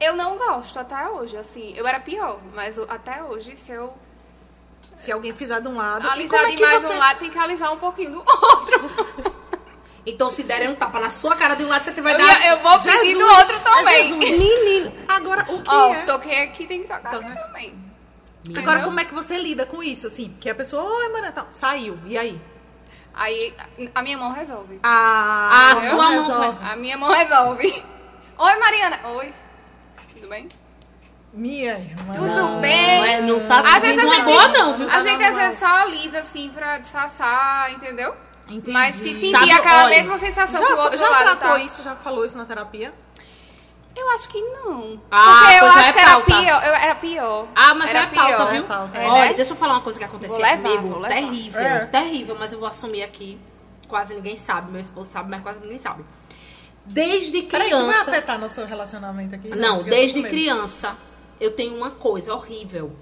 [0.00, 1.74] Eu não gosto até hoje, assim.
[1.76, 3.94] Eu era pior, mas até hoje, se eu
[4.92, 6.06] se alguém fizer de um lado.
[6.18, 6.94] e como alisar é que demais você...
[6.94, 9.34] um lado, tem que alisar um pouquinho do outro.
[10.06, 12.40] então, se derem um tapa na sua cara de um lado, você vai Eu, dar.
[12.40, 13.94] ia- eu vou pedir do Jesus, outro também.
[13.94, 14.18] é Jesus.
[14.30, 14.92] Menino.
[15.08, 16.02] Agora, o que Ó, é?
[16.04, 17.86] toquei aqui, tem que tocar Então, aqui também.
[18.56, 20.28] Agora, como é que você lida com isso, assim?
[20.30, 22.40] Porque a pessoa, oi, mano, tal, saiu, e aí?
[23.12, 23.54] Aí
[23.94, 24.78] a minha mão resolve.
[24.84, 26.58] Ah, A sua mão resolve.
[26.64, 27.84] A minha mão resolve.
[28.38, 29.00] Oi, Mariana.
[29.08, 29.32] Oi.
[30.14, 30.48] Tudo bem?
[31.32, 32.14] Minha irmã.
[32.14, 32.98] Tudo Não, bem?
[32.98, 34.90] Não, é, não tá Às vezes vindo a uma gente- boa, não, viu?
[34.90, 38.14] A gente às vezes só alisa assim pra disfarçar, entendeu?
[38.48, 38.70] Entendi.
[38.70, 41.48] Mas se sentir Sabe, aquela olha, mesma sensação que o Já, outro já lado tratou
[41.50, 41.58] tá.
[41.60, 41.82] isso?
[41.82, 42.92] Já falou isso na terapia?
[43.96, 45.00] Eu acho que não.
[45.10, 46.40] Ah, Porque eu já acho é que era pior.
[46.64, 47.48] Eu, era pior.
[47.56, 48.48] Ah, mas já Era é pauta, pior.
[48.50, 48.60] viu?
[48.62, 48.98] É pauta.
[48.98, 49.34] É, Olha, né?
[49.34, 50.88] deixa eu falar uma coisa que acontecia Vou levar, comigo.
[50.90, 51.14] vou levar.
[51.14, 51.86] Terrível, É.
[51.86, 53.40] terrível, mas eu vou assumir aqui.
[53.88, 56.04] Quase ninguém sabe, meu esposo sabe, mas quase ninguém sabe.
[56.84, 58.10] Desde Peraí, isso vai criança.
[58.10, 59.48] afetar nosso relacionamento aqui?
[59.48, 60.94] Não, desde criança
[61.40, 62.94] eu tenho uma coisa horrível.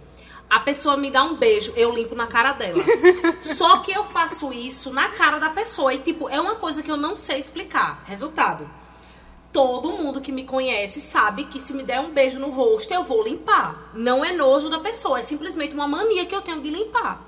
[0.54, 2.80] A pessoa me dá um beijo, eu limpo na cara dela.
[3.42, 5.92] Só que eu faço isso na cara da pessoa.
[5.92, 8.04] E, tipo, é uma coisa que eu não sei explicar.
[8.06, 8.70] Resultado.
[9.52, 13.02] Todo mundo que me conhece sabe que se me der um beijo no rosto, eu
[13.02, 13.90] vou limpar.
[13.94, 17.20] Não é nojo da pessoa, é simplesmente uma mania que eu tenho de limpar.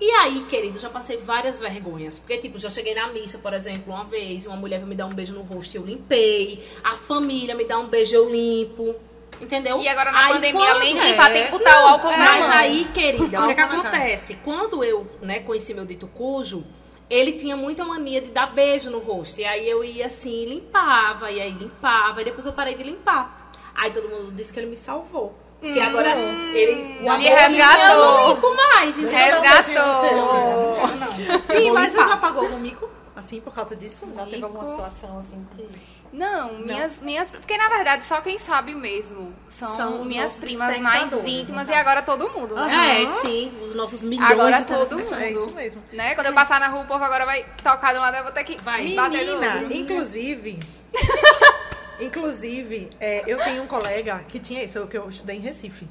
[0.00, 2.18] E aí, querido, já passei várias vergonhas.
[2.18, 5.12] Porque, tipo, já cheguei na missa, por exemplo, uma vez, uma mulher me dar um
[5.12, 6.66] beijo no rosto e eu limpei.
[6.82, 8.96] A família me dá um beijo, eu limpo.
[9.40, 9.80] Entendeu?
[9.80, 12.16] E agora na Aí, pandemia, além de é, limpar, tem que botar o álcool é,
[12.16, 12.50] Mas mão.
[12.52, 14.34] aí, querida, o que, que acontece?
[14.44, 16.64] Quando eu né, conheci meu dito cujo,
[17.08, 19.40] ele tinha muita mania de dar beijo no rosto.
[19.40, 23.50] E aí eu ia assim, limpava, e aí limpava, e depois eu parei de limpar.
[23.74, 25.34] Aí todo mundo disse que ele me salvou.
[25.58, 26.58] Porque Hum, agora ele.
[26.58, 27.84] ele amorzinho resgatou.
[27.84, 28.98] Eu não limpo mais.
[28.98, 29.74] Então Resgatou.
[29.74, 31.44] Não, não.
[31.44, 32.08] Sim, mas você limpar.
[32.08, 32.88] já pagou algum mico?
[33.14, 34.08] Assim, por causa disso?
[34.14, 35.68] Já teve alguma situação assim que...
[36.12, 37.30] Não, minhas, minhas.
[37.30, 41.76] Porque na verdade só quem sabe mesmo são, São minhas primas mais íntimas no e
[41.76, 43.02] agora todo mundo, né?
[43.02, 43.20] É, Aham.
[43.20, 45.22] sim, os nossos milhões Agora de todo telespectadores.
[45.22, 45.54] É isso mundo.
[45.54, 45.82] mesmo.
[45.92, 46.14] Né?
[46.14, 48.32] Quando eu passar na rua, o povo agora vai tocar de um lado, eu vou
[48.32, 48.94] ter que Vai.
[48.94, 49.72] bater do Menina, outro.
[49.72, 50.58] inclusive...
[52.00, 55.86] inclusive, é, eu tenho um colega que tinha isso, que eu estudei em Recife.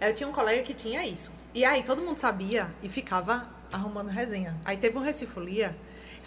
[0.00, 1.32] É, Eu tinha um colega que tinha isso.
[1.54, 4.56] E aí todo mundo sabia e ficava arrumando resenha.
[4.64, 5.76] Aí teve um Recifolia.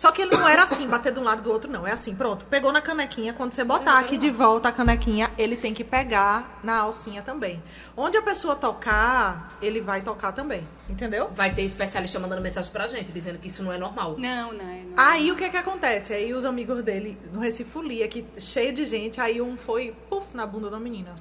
[0.01, 1.85] Só que ele não era assim, bater de um lado do outro, não.
[1.85, 2.43] É assim, pronto.
[2.45, 3.33] Pegou na canequinha.
[3.33, 7.61] Quando você botar aqui de volta a canequinha, ele tem que pegar na alcinha também.
[7.95, 10.67] Onde a pessoa tocar, ele vai tocar também.
[10.89, 11.29] Entendeu?
[11.35, 14.15] Vai ter especialista mandando mensagem pra gente, dizendo que isso não é normal.
[14.17, 14.93] Não, não, é, não.
[14.97, 16.15] Aí o que que acontece?
[16.15, 20.47] Aí os amigos dele, no Recifolia, que cheio de gente, aí um foi, puf, na
[20.47, 21.13] bunda da menina.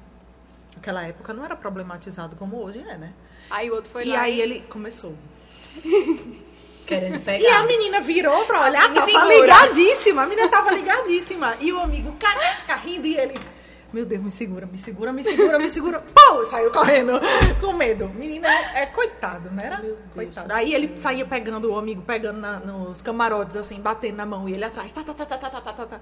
[0.75, 3.13] Naquela época não era problematizado como hoje é, né?
[3.51, 4.23] Aí o outro foi e lá.
[4.23, 5.15] aí ele começou.
[6.91, 7.39] Querendo pegar.
[7.43, 9.29] E a menina virou pra olhar, tava segura.
[9.41, 10.23] ligadíssima.
[10.23, 11.55] A menina tava ligadíssima.
[11.61, 13.35] E o amigo careca rindo e ele.
[13.93, 16.01] Meu Deus, me segura, me segura, me segura, me segura.
[16.15, 17.13] Pô, saiu correndo
[17.61, 18.09] com medo.
[18.09, 19.67] Menina, é coitado, né?
[19.67, 20.47] Era Deus coitado.
[20.49, 24.49] do Aí ele saía pegando o amigo, pegando na- nos camarotes, assim, batendo na mão.
[24.49, 24.93] E ele atrás.
[24.93, 26.01] Tá, tá, tá, tá, tá, tá, tá, tá.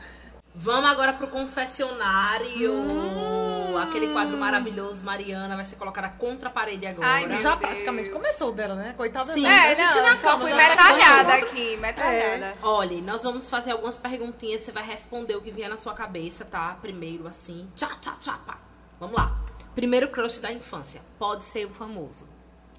[0.60, 2.72] Vamos agora pro confessionário.
[2.72, 3.78] Hum.
[3.78, 7.06] Aquele quadro maravilhoso, Mariana, vai ser colocada contra a parede agora.
[7.08, 7.60] Ai, Já Deus.
[7.70, 8.92] praticamente começou dela, né?
[8.96, 9.42] Coitada Sim.
[9.42, 9.54] dela.
[9.54, 12.54] É, A gente não, na só fui metralhada aqui, metralhada.
[12.60, 16.44] Olha, nós vamos fazer algumas perguntinhas, você vai responder o que vier na sua cabeça,
[16.44, 16.76] tá?
[16.82, 18.58] Primeiro, assim, tchá, tchá, tchá, pá.
[18.98, 19.38] Vamos lá.
[19.76, 21.00] Primeiro crush da infância.
[21.16, 22.28] Pode ser o famoso.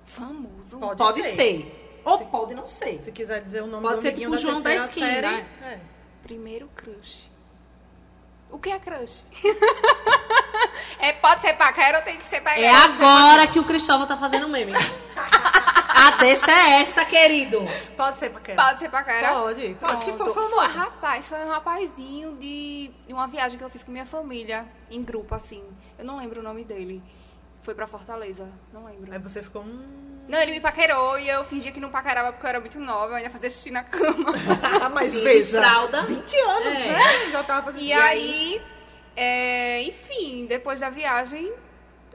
[0.06, 0.80] Famoso.
[0.80, 1.34] Pode, Pode ser.
[1.36, 2.02] ser.
[2.04, 3.02] Ou pode não ser.
[3.02, 5.28] Se quiser dizer o nome Pode do ser tipo o João da terceira esquina, série,
[5.28, 5.48] né?
[5.62, 5.80] é.
[6.24, 7.29] Primeiro crush.
[8.51, 9.25] O que é crush?
[10.99, 12.65] é, pode ser paquera ou tem que ser paquera?
[12.65, 14.73] É agora que o Cristóvão tá fazendo meme.
[15.91, 17.59] A deixa é essa, querido.
[17.97, 18.63] Pode ser paquera.
[18.63, 19.29] Pode ser paquera?
[19.31, 20.05] Pode, pode.
[20.05, 20.55] Se for famoso.
[20.55, 24.67] Foi, rapaz, foi um rapazinho de de uma viagem que eu fiz com minha família,
[24.89, 25.63] em grupo, assim.
[25.97, 27.01] Eu não lembro o nome dele.
[27.63, 29.12] Foi pra Fortaleza, não lembro.
[29.12, 29.63] Aí você ficou.
[29.63, 30.09] Hum...
[30.30, 33.13] Não, ele me paquerou e eu fingia que não paquerava porque eu era muito nova,
[33.13, 34.32] eu ainda fazia xixi na cama.
[34.94, 35.60] Mas Sim, veja.
[35.60, 36.06] fralda.
[36.06, 36.88] 20 anos, É.
[36.94, 37.32] né?
[37.32, 38.62] Já tava fazendo E aí,
[39.15, 41.52] é, enfim, depois da viagem,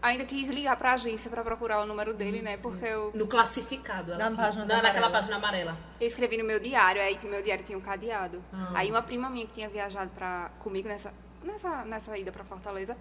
[0.01, 2.57] ainda quis ligar pra agência pra procurar o número dele, né?
[2.57, 4.13] Porque eu, No classificado.
[4.13, 5.77] ela- Na página na, naquela página amarela.
[6.01, 8.43] eu escrevi no meu diário, aí meu diário tinha um cadeado.
[8.53, 8.71] Ah.
[8.75, 12.97] Aí uma prima minha que tinha viajado pra, comigo nessa, nessa, nessa ida pra Fortaleza,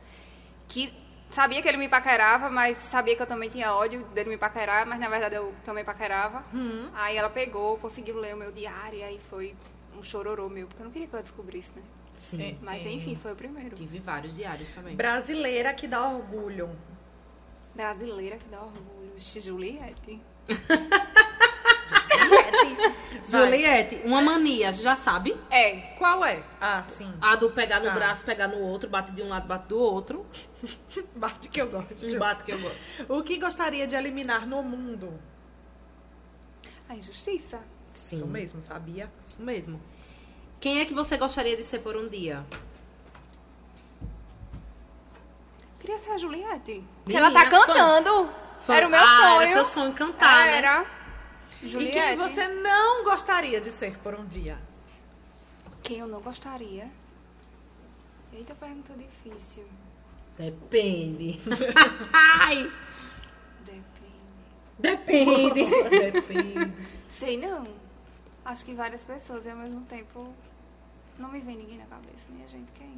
[0.68, 0.92] que
[1.34, 4.86] sabia que ele me paquerava, mas sabia que eu também tinha ódio dele me paquerar,
[4.86, 6.44] mas na verdade eu também paquerava.
[6.54, 6.90] Hum.
[6.94, 9.56] Aí ela pegou, conseguiu ler o meu diário, e aí foi
[9.98, 11.82] um chororô meu, porque eu não queria que ela descobrisse, né?
[12.16, 12.58] Sim.
[12.62, 12.90] Mas É.
[12.92, 13.76] enfim, foi o primeiro.
[13.76, 14.96] Tive vários diários também.
[14.96, 16.70] Brasileira que dá orgulho.
[17.76, 19.14] Brasileira que dá orgulho.
[19.18, 20.22] Juliette.
[23.28, 25.36] Juliette, uma mania, já sabe?
[25.50, 25.78] É.
[25.98, 26.44] Qual é?
[26.60, 27.12] Ah, sim.
[27.22, 27.92] A do pegar no Tá.
[27.94, 30.26] braço, pegar no outro, bate de um lado, bate do outro.
[31.16, 32.06] Bate que eu gosto.
[32.06, 32.78] Um bate que eu gosto.
[33.10, 35.14] O que gostaria de eliminar no mundo?
[36.88, 37.60] A injustiça.
[37.92, 38.16] Sim.
[38.18, 39.12] Isso mesmo, sabia?
[39.20, 39.82] Isso mesmo.
[40.62, 42.46] Quem é que você gostaria de ser por um dia?
[45.80, 46.84] Queria ser a Juliette.
[47.04, 47.50] Porque ela tá fã.
[47.50, 48.30] cantando.
[48.60, 49.42] Fã- Era o meu ah, sonho.
[49.42, 50.58] Era seu sonho cantar, né?
[50.60, 50.86] Era.
[51.64, 51.92] E Juliette.
[51.98, 54.58] quem você não gostaria de ser por um dia?
[55.82, 56.90] Quem eu não gostaria?
[58.34, 59.66] Eita, pergunta difícil.
[60.38, 61.40] Depende.
[62.12, 62.72] Ai,
[63.64, 64.06] Depende.
[64.80, 65.66] depende.
[66.12, 66.74] depende.
[67.10, 67.64] Sei não.
[68.44, 70.34] Acho que várias pessoas e ao mesmo tempo
[71.18, 72.26] não me vem ninguém na cabeça.
[72.30, 72.96] Minha gente, quem?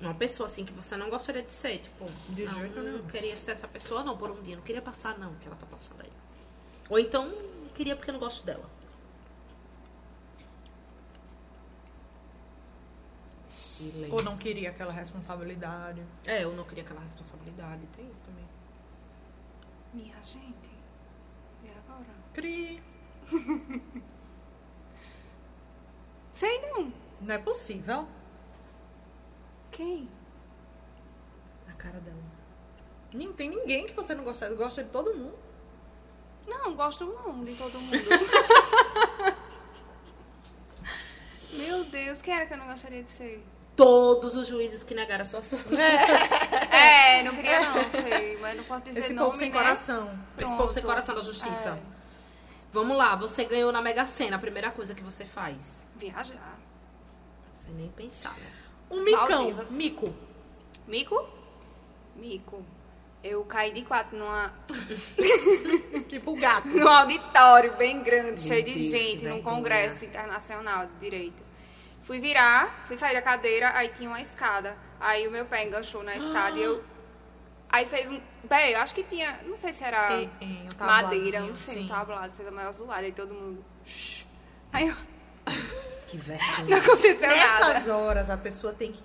[0.00, 3.06] Uma pessoa assim que você não gostaria de ser, tipo, De não, jeito não nenhum.
[3.06, 5.66] queria ser essa pessoa não por um dia, não queria passar não, que ela tá
[5.66, 6.10] passando aí.
[6.90, 8.70] Ou então, não queria porque eu não gosto dela.
[13.44, 14.14] Silêncio.
[14.14, 16.00] Ou não queria aquela responsabilidade?
[16.24, 18.44] É, eu não queria aquela responsabilidade, tem isso também.
[19.92, 20.70] Minha gente.
[21.64, 22.06] E agora?
[22.32, 22.80] Cri.
[26.34, 26.92] Sei não.
[27.20, 28.06] Não é possível.
[29.72, 30.08] Quem?
[31.68, 32.22] A cara dela.
[33.12, 34.54] Não tem ninguém que você não gosta.
[34.54, 35.51] Gosta de todo mundo.
[36.46, 37.96] Não, gosto não de todo mundo.
[41.52, 43.44] Meu Deus, quem era que eu não gostaria de ser?
[43.76, 45.74] Todos os juízes que negaram a sua sorte.
[46.70, 49.56] É, não queria não, sei, mas não posso dizer Esse nome, povo sem né?
[49.58, 50.18] coração.
[50.38, 50.94] Esse povo sem Pronto.
[50.94, 51.78] coração da justiça.
[51.78, 52.02] É,
[52.72, 55.84] Vamos lá, você ganhou na Mega Sena, a primeira coisa que você faz.
[55.96, 56.58] viajar.
[57.52, 58.50] Sem nem pensar, né?
[58.90, 59.26] Um micão.
[59.28, 59.70] Maldivas.
[59.70, 60.14] Mico.
[60.86, 61.28] Mico?
[62.16, 62.64] Mico.
[63.24, 64.52] Eu caí de quatro numa,
[66.08, 66.66] Tipo gato.
[66.68, 71.42] num auditório bem grande, Meu cheio de Deus, que gente, num congresso internacional de direito.
[72.02, 74.76] Fui virar, fui sair da cadeira, aí tinha uma escada.
[74.98, 76.82] Aí o meu pé enganchou na escada e eu.
[77.70, 78.20] Aí fez um.
[78.44, 79.40] Bem, eu acho que tinha.
[79.44, 81.84] Não sei se era E- e tabladozinho, madeira, não sei, sim.
[81.84, 83.00] um tablado, fez a maior zoada.
[83.00, 83.64] Aí todo mundo.
[83.86, 84.26] "Shh".
[84.70, 84.94] Aí eu,
[86.06, 86.76] Que não vergonha.
[86.76, 87.34] aconteceu nada.
[87.74, 89.02] Nessas horas a pessoa tem que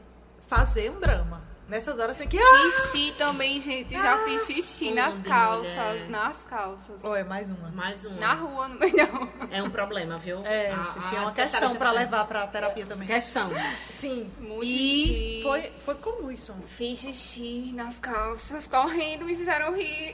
[0.50, 1.42] fazer um drama.
[1.68, 2.38] Nessas horas tem que.
[2.40, 2.72] Ah!
[2.72, 3.92] Xixi também, gente.
[3.94, 5.68] Já fiz xixi nas onde, calças.
[5.76, 6.10] mulher?
[6.10, 6.96] Nas calças.
[7.04, 7.70] Oh, é mais uma.
[7.72, 8.14] Mais um.
[8.16, 9.30] Na rua, no meio da rua.
[9.52, 10.40] É um problema, viu?
[10.46, 13.06] É, A- xixi é uma questão pra levar pra terapia também.
[13.06, 13.50] Questão.
[13.90, 14.32] Sim.
[14.40, 14.68] Muito E
[15.08, 15.40] xixi.
[15.44, 16.56] Foi, foi comum isso.
[16.78, 20.14] Fiz xixi nas calças, correndo, me fizeram rir.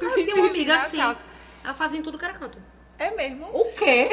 [0.00, 0.96] Eu tinha uma amiga assim.
[0.96, 1.22] calças.
[1.62, 2.58] Ela fazia em tudo que era canto.
[2.98, 3.46] É mesmo.
[3.52, 4.08] O quê?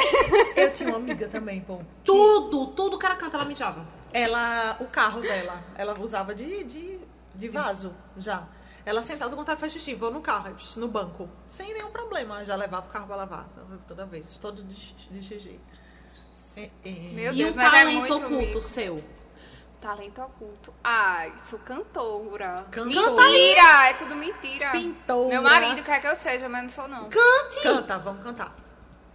[0.56, 1.78] Eu tinha uma amiga também, pô.
[1.78, 3.88] que Tudo, tudo que era canto ela mijava.
[4.14, 7.00] Ela, o carro dela, ela usava de, de,
[7.34, 8.44] de vaso já.
[8.86, 12.44] Ela sentada quando ela faz xixi, vou no carro, no banco, sem nenhum problema.
[12.46, 13.46] Já levava o carro pra lavar
[13.88, 15.60] toda vez, todo de, xixi- de xixi.
[16.56, 16.90] É, é.
[17.14, 18.62] Meu e Deus, mas é talento muito oculto mico.
[18.62, 19.04] seu?
[19.82, 20.74] Talento oculto.
[20.84, 22.66] Ai, sou cantora.
[22.72, 23.24] Cantora.
[23.30, 23.90] Mentira!
[23.90, 24.72] É tudo mentira.
[24.72, 25.28] Pintora.
[25.30, 27.10] Meu marido quer que eu seja, mas não sou não.
[27.10, 27.62] Cante!
[27.64, 28.54] Canta, vamos cantar.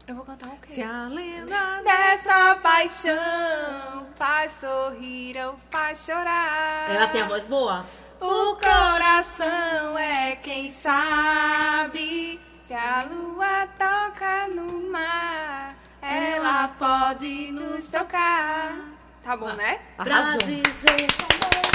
[0.09, 0.73] Eu vou cantar o quê?
[0.73, 6.89] Se a lenda Dessa paixão faz sorrir ou faz chorar.
[6.89, 7.85] Ela tem a voz boa.
[8.19, 12.41] O coração é quem sabe.
[12.67, 18.79] Se a lua toca no mar, ela pode nos tocar.
[19.23, 19.79] Tá bom, né?
[19.99, 20.39] Pra Arrasou.
[20.39, 21.59] dizer Adoro.
[21.63, 21.68] Tudo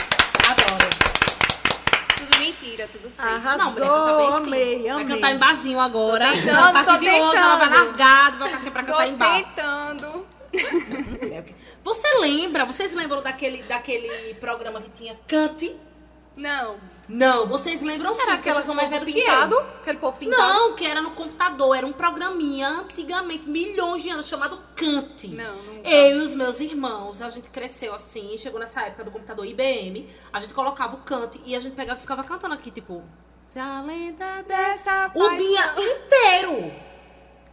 [2.63, 3.21] mentira, tudo fake.
[3.21, 4.47] Arrasou, Não, mulher, bem sim.
[4.47, 5.15] amei, Vai amei.
[5.15, 6.27] cantar em barzinho agora.
[6.27, 7.85] Tô tentando, a partir tô de hoje ela vai tentando.
[7.87, 9.43] largar, vai ficar sempre pra Tô cantar em bar.
[9.43, 10.27] tentando.
[11.83, 12.65] Você lembra?
[12.65, 15.75] Vocês lembram daquele, daquele programa que tinha Cante?
[16.35, 16.77] Não.
[17.07, 19.59] Não, vocês lembram sim, Era porque aquele vocês são mais povo velhos que eu.
[19.59, 20.41] Aquele povo pintado?
[20.41, 25.27] Não, que era no computador, era um programinha antigamente, milhões de anos, chamado Cante.
[25.27, 25.89] Não, nunca.
[25.89, 30.09] Eu e os meus irmãos, a gente cresceu assim, chegou nessa época do computador IBM,
[30.31, 33.03] a gente colocava o Cante e a gente pegava e ficava cantando aqui, tipo,
[33.55, 35.37] a lenda dessa o paixão.
[35.37, 36.71] dia inteiro.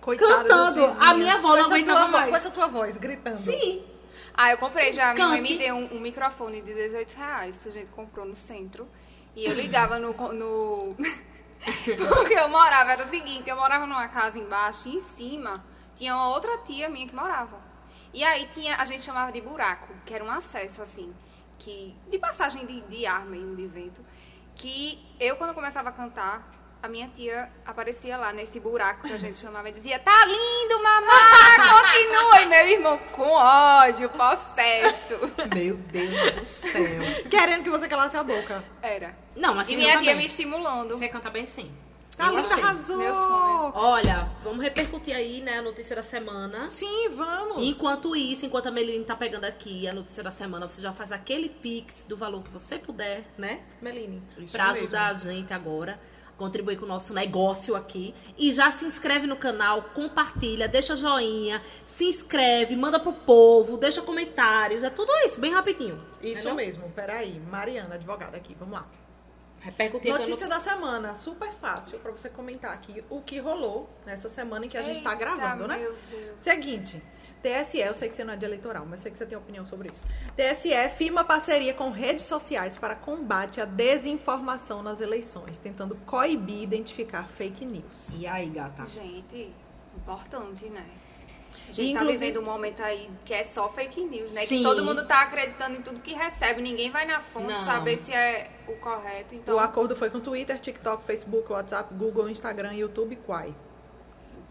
[0.00, 0.84] Coitada Cantando.
[0.98, 2.30] A minha avó não Com essa aguentava mais.
[2.30, 3.36] Com essa tua voz, gritando.
[3.36, 3.84] Sim.
[4.32, 5.12] Ah, eu comprei já.
[5.12, 5.52] Minha mãe Cante.
[5.52, 8.88] me deu um, um microfone de 18 reais que a gente comprou no centro.
[9.34, 10.12] E eu ligava no.
[10.32, 10.96] no...
[12.14, 15.62] Porque eu morava, era o seguinte, eu morava numa casa embaixo e em cima
[15.94, 17.60] tinha uma outra tia minha que morava.
[18.12, 21.14] E aí tinha, a gente chamava de buraco, que era um acesso assim,
[21.58, 21.94] que.
[22.08, 24.04] de passagem de, de ar mesmo, de vento.
[24.56, 26.50] Que eu, quando começava a cantar,
[26.82, 30.82] a minha tia aparecia lá nesse buraco que a gente chamava e dizia, tá lindo,
[30.82, 32.40] mamá, continua.
[32.42, 35.32] E meu irmão, com ódio, possesso.
[35.54, 37.28] Meu Deus do céu.
[37.30, 38.64] Querendo que você calasse a boca.
[38.82, 39.14] Era.
[39.36, 40.16] Não, mas E minha tia bem.
[40.18, 40.92] me estimulando.
[40.96, 41.70] Você canta bem sim.
[42.16, 42.62] Tá Eu linda, achei.
[42.62, 42.96] arrasou.
[42.98, 43.72] Meu sonho.
[43.74, 46.68] Olha, vamos repercutir aí, né, a notícia da semana.
[46.68, 47.62] Sim, vamos.
[47.66, 51.12] Enquanto isso, enquanto a Meline tá pegando aqui a notícia da semana, você já faz
[51.12, 54.22] aquele pix do valor que você puder, né, Meline?
[54.36, 54.82] Isso Pra mesmo.
[54.84, 55.98] ajudar a gente agora,
[56.40, 58.14] contribuir com o nosso negócio aqui.
[58.38, 64.00] E já se inscreve no canal, compartilha, deixa joinha, se inscreve, manda pro povo, deixa
[64.00, 65.98] comentários, é tudo isso, bem rapidinho.
[66.22, 66.54] Isso Entendeu?
[66.54, 67.38] mesmo, peraí.
[67.50, 68.88] Mariana, advogada aqui, vamos lá.
[69.60, 74.64] Repercutir Notícia da semana, super fácil pra você comentar aqui o que rolou nessa semana
[74.64, 75.76] em que a gente tá Eita, gravando, né?
[75.76, 76.36] Meu Deus.
[76.40, 77.02] Seguinte,
[77.42, 79.64] TSE, eu sei que você não é de eleitoral, mas sei que você tem opinião
[79.64, 80.04] sobre isso.
[80.36, 86.62] TSE firma parceria com redes sociais para combate à desinformação nas eleições, tentando coibir e
[86.64, 88.08] identificar fake news.
[88.18, 88.86] E aí, gata?
[88.86, 89.52] Gente,
[89.96, 90.84] importante, né?
[91.68, 94.44] A gente Inclusive- tá vivendo um momento aí que é só fake news, né?
[94.44, 94.58] Sim.
[94.58, 96.60] Que todo mundo tá acreditando em tudo que recebe.
[96.60, 97.64] Ninguém vai na fonte Não.
[97.64, 99.34] saber se é o correto.
[99.36, 103.54] Então, O acordo foi com Twitter, TikTok, Facebook, WhatsApp, Google, Instagram, YouTube e Quai.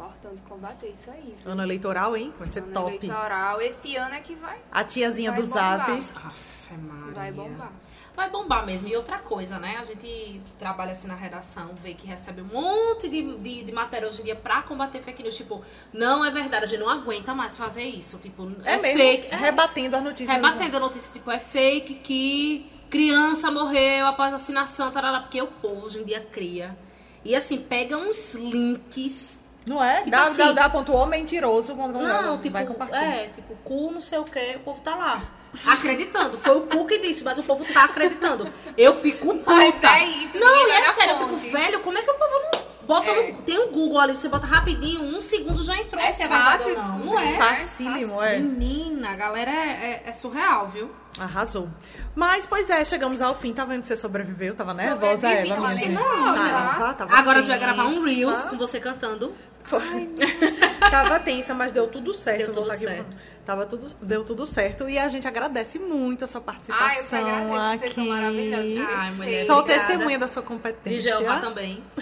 [0.04, 1.36] Importante combater isso aí.
[1.44, 1.52] viu?
[1.52, 2.34] Ano eleitoral, hein?
[2.40, 2.96] Vai ser Ano top.
[2.96, 3.62] eleitoral.
[3.62, 5.98] Esse ano é que vai, A tiazinha Vai do bombar.
[6.00, 6.28] Zap.
[6.28, 7.14] Aff, Maria.
[7.14, 7.72] vai bombar.
[8.16, 8.88] Vai bombar mesmo.
[8.88, 9.78] E outra coisa, né?
[9.80, 14.08] A gente trabalha assim na redação, vê que recebe um monte de, de, de matéria
[14.08, 15.36] hoje em dia pra combater fake news.
[15.38, 18.18] Tipo, não é verdade, a gente não aguenta mais fazer isso.
[18.20, 19.28] Tipo, é, fake.
[19.32, 20.30] É, Rebatendo as notícias.
[20.36, 25.86] rebatendo a notícia, tipo, é fake que criança morreu após vacinação, tarará, porque o povo
[25.86, 26.78] hoje em dia cria.
[27.24, 29.39] E assim, pega uns links.
[29.68, 29.98] Não é?
[29.98, 31.76] Tipo Dá, assim- dá, dá ponto homem mentiroso.
[31.76, 33.04] Quando Não, tipo, vai compartilhar.
[33.04, 35.22] é, tipo, cu, não sei o que, o povo tá lá.
[35.68, 36.38] Acreditando.
[36.38, 38.48] Foi o cu que disse, mas o povo tá acreditando.
[38.78, 39.54] Eu fico puta.
[39.98, 41.40] É isso, Não, e é sério, eu fonte.
[41.42, 43.32] fico velho, como é que o povo não bota É.
[43.32, 43.42] no.
[43.44, 46.02] Tem um Google ali, você bota rapidinho, um segundo já entrou.
[46.02, 47.00] É é verdade fácil não.
[47.00, 47.34] Não é?
[47.38, 48.38] Facílimo, é.
[48.40, 50.90] Menina, a galera é, é- é surreal, viu?
[51.20, 51.68] Arrasou.
[52.16, 53.52] Mas, pois é, chegamos ao fim.
[53.54, 54.54] Tá vendo que você sobreviveu?
[54.56, 55.68] Tava nervosa, Sobrevivi, Eva?
[55.68, 56.00] menina?
[56.02, 56.50] nervosa.
[56.50, 59.34] Tava, tava Agora a gente vai gravar um Reels com você cantando.
[60.90, 62.52] Tava tensa, mas deu tudo certo.
[62.52, 63.18] Deu tudo certo.
[63.46, 64.88] Tava tudo, deu tudo certo.
[64.90, 68.86] E a gente agradece muito a sua participação eu agradeço, são aqui.
[68.88, 69.46] Ai, mulher.
[69.46, 69.88] Sou obrigada.
[69.88, 71.00] testemunha da sua De competência.
[71.00, 71.84] Jeová também.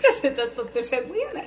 [0.00, 1.46] Você tá tô testemunha, né?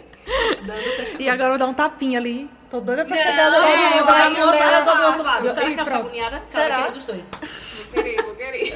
[0.65, 1.27] Dando testemunha.
[1.27, 2.49] E agora eu vou dar um tapinha ali.
[2.69, 5.03] Tô doida pra Não, chegar no é, eu vou dar no outro, eu dou do
[5.03, 5.45] outro lado.
[5.45, 5.93] E Será que pronto.
[5.93, 6.43] agoniada?
[6.49, 6.75] Será?
[6.75, 6.87] Será?
[6.87, 7.29] dos dois.
[7.31, 8.73] Vou querer, vou querer.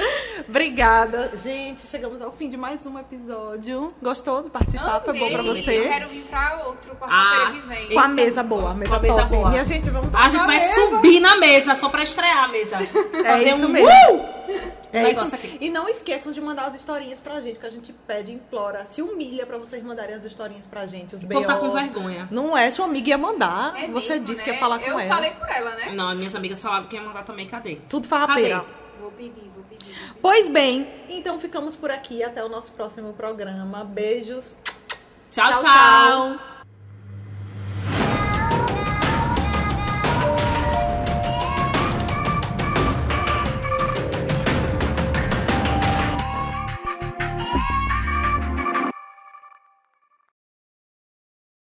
[0.50, 1.32] Obrigada.
[1.38, 3.94] Gente, chegamos ao fim de mais um episódio.
[4.02, 5.00] Gostou de participar?
[5.02, 5.62] Foi bom pra Amei.
[5.62, 5.78] você?
[5.78, 7.94] Eu quero vir pra outro quarta-feira Ah, que vem.
[7.94, 9.56] Com a mesa boa, a mesa, Com a mesa boa.
[9.56, 10.74] E a gente, vamos A gente vai mesa.
[10.74, 12.78] subir na mesa só pra estrear a mesa.
[12.82, 13.88] É Fazer isso um mesmo.
[13.90, 14.40] uh!
[14.92, 15.36] É Negócio isso.
[15.36, 15.58] aqui.
[15.62, 19.04] E não esqueçam de mandar as historinhas pra gente, que a gente pede, implora, se
[19.04, 21.90] humilha pra vocês mandarem as historinhas pra gente, os povo tá com B.O.s.
[21.92, 22.28] vergonha.
[22.32, 23.76] Não é, sua amiga ia mandar.
[23.78, 24.44] É você mesmo, disse né?
[24.46, 25.08] que ia falar com eu ela.
[25.16, 25.92] falei por ela, né?
[25.94, 27.46] Não, minhas amigas falaram que ia mandar também.
[27.46, 27.76] Cadê?
[27.88, 28.62] Tudo farrapeira.
[28.62, 28.72] Cadê?
[29.00, 29.52] Vou pedir.
[29.56, 29.79] Vou pedir.
[30.22, 32.24] Pois bem, então ficamos por aqui.
[32.24, 33.84] Até o nosso próximo programa.
[33.84, 34.56] Beijos.
[35.32, 35.52] tchau.
[35.52, 36.38] Tchau, tchau.
[36.38, 36.49] tchau.